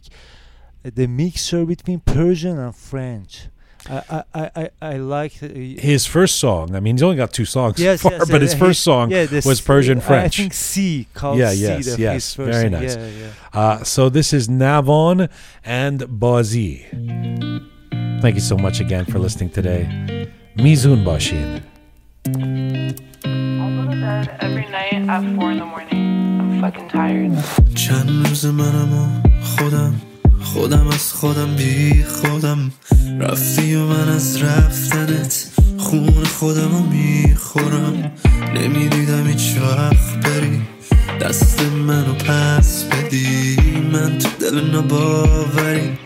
[0.83, 3.49] the mixture between Persian and French.
[3.87, 5.33] I I I, I, I like.
[5.41, 8.27] Uh, His first song, I mean, he's only got two songs yes, so far, yes,
[8.29, 10.39] but uh, his he- first song yeah, the was Persian French.
[10.39, 11.61] I think C called Yeah, C.
[11.61, 12.71] yes, the, his yes, very song.
[12.71, 12.95] nice.
[12.95, 13.59] Yeah, yeah.
[13.59, 15.29] Uh, so this is Navon
[15.63, 16.83] and Bazi.
[18.21, 19.87] Thank you so much again for listening today.
[20.57, 21.63] Mizun Bashin.
[22.27, 26.39] I go to bed every night at four in the morning.
[26.41, 27.31] I'm fucking tired.
[30.43, 32.71] خودم از خودم بی خودم.
[33.19, 38.11] رفتی و من از رفتنت خون خودم رو می‌خورم.
[38.55, 40.61] نمی‌دیدم هیچ وقت بری.
[41.21, 43.57] دست منو پس بدی.
[43.93, 45.97] من تو دل نباوری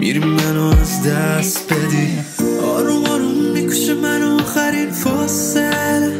[0.00, 2.08] میری منو از دست بدی.
[2.62, 6.12] آروم آروم می‌کشه منو آخرین فاصله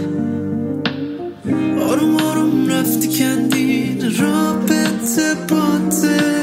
[1.81, 6.36] آروم آروم رفتی کندین رابطه باطل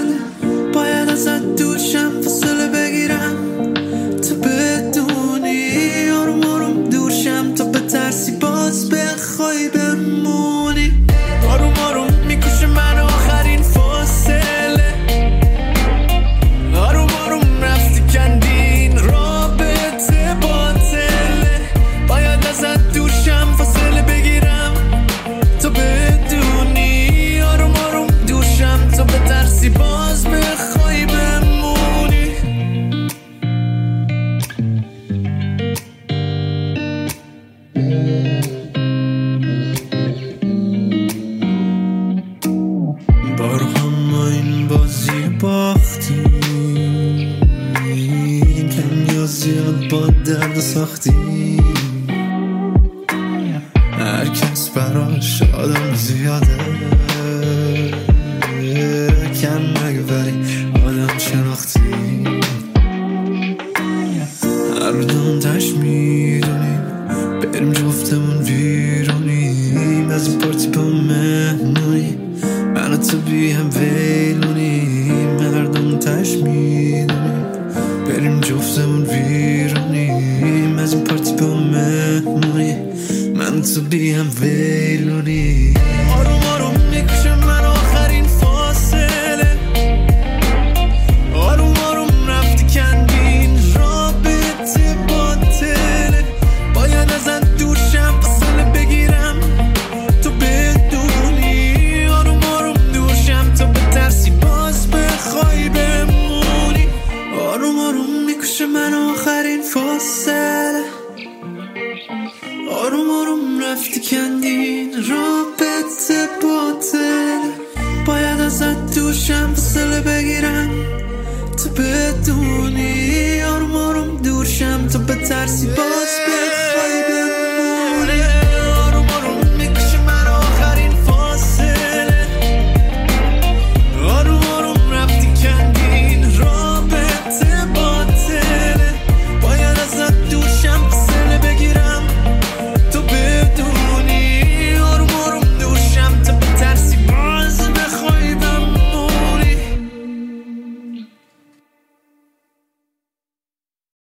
[1.24, 3.36] ازت دوشم فاصله بگیرم.
[4.21, 9.12] تو بدونی آروم آروم دورشم تا به ترسی باز بخوای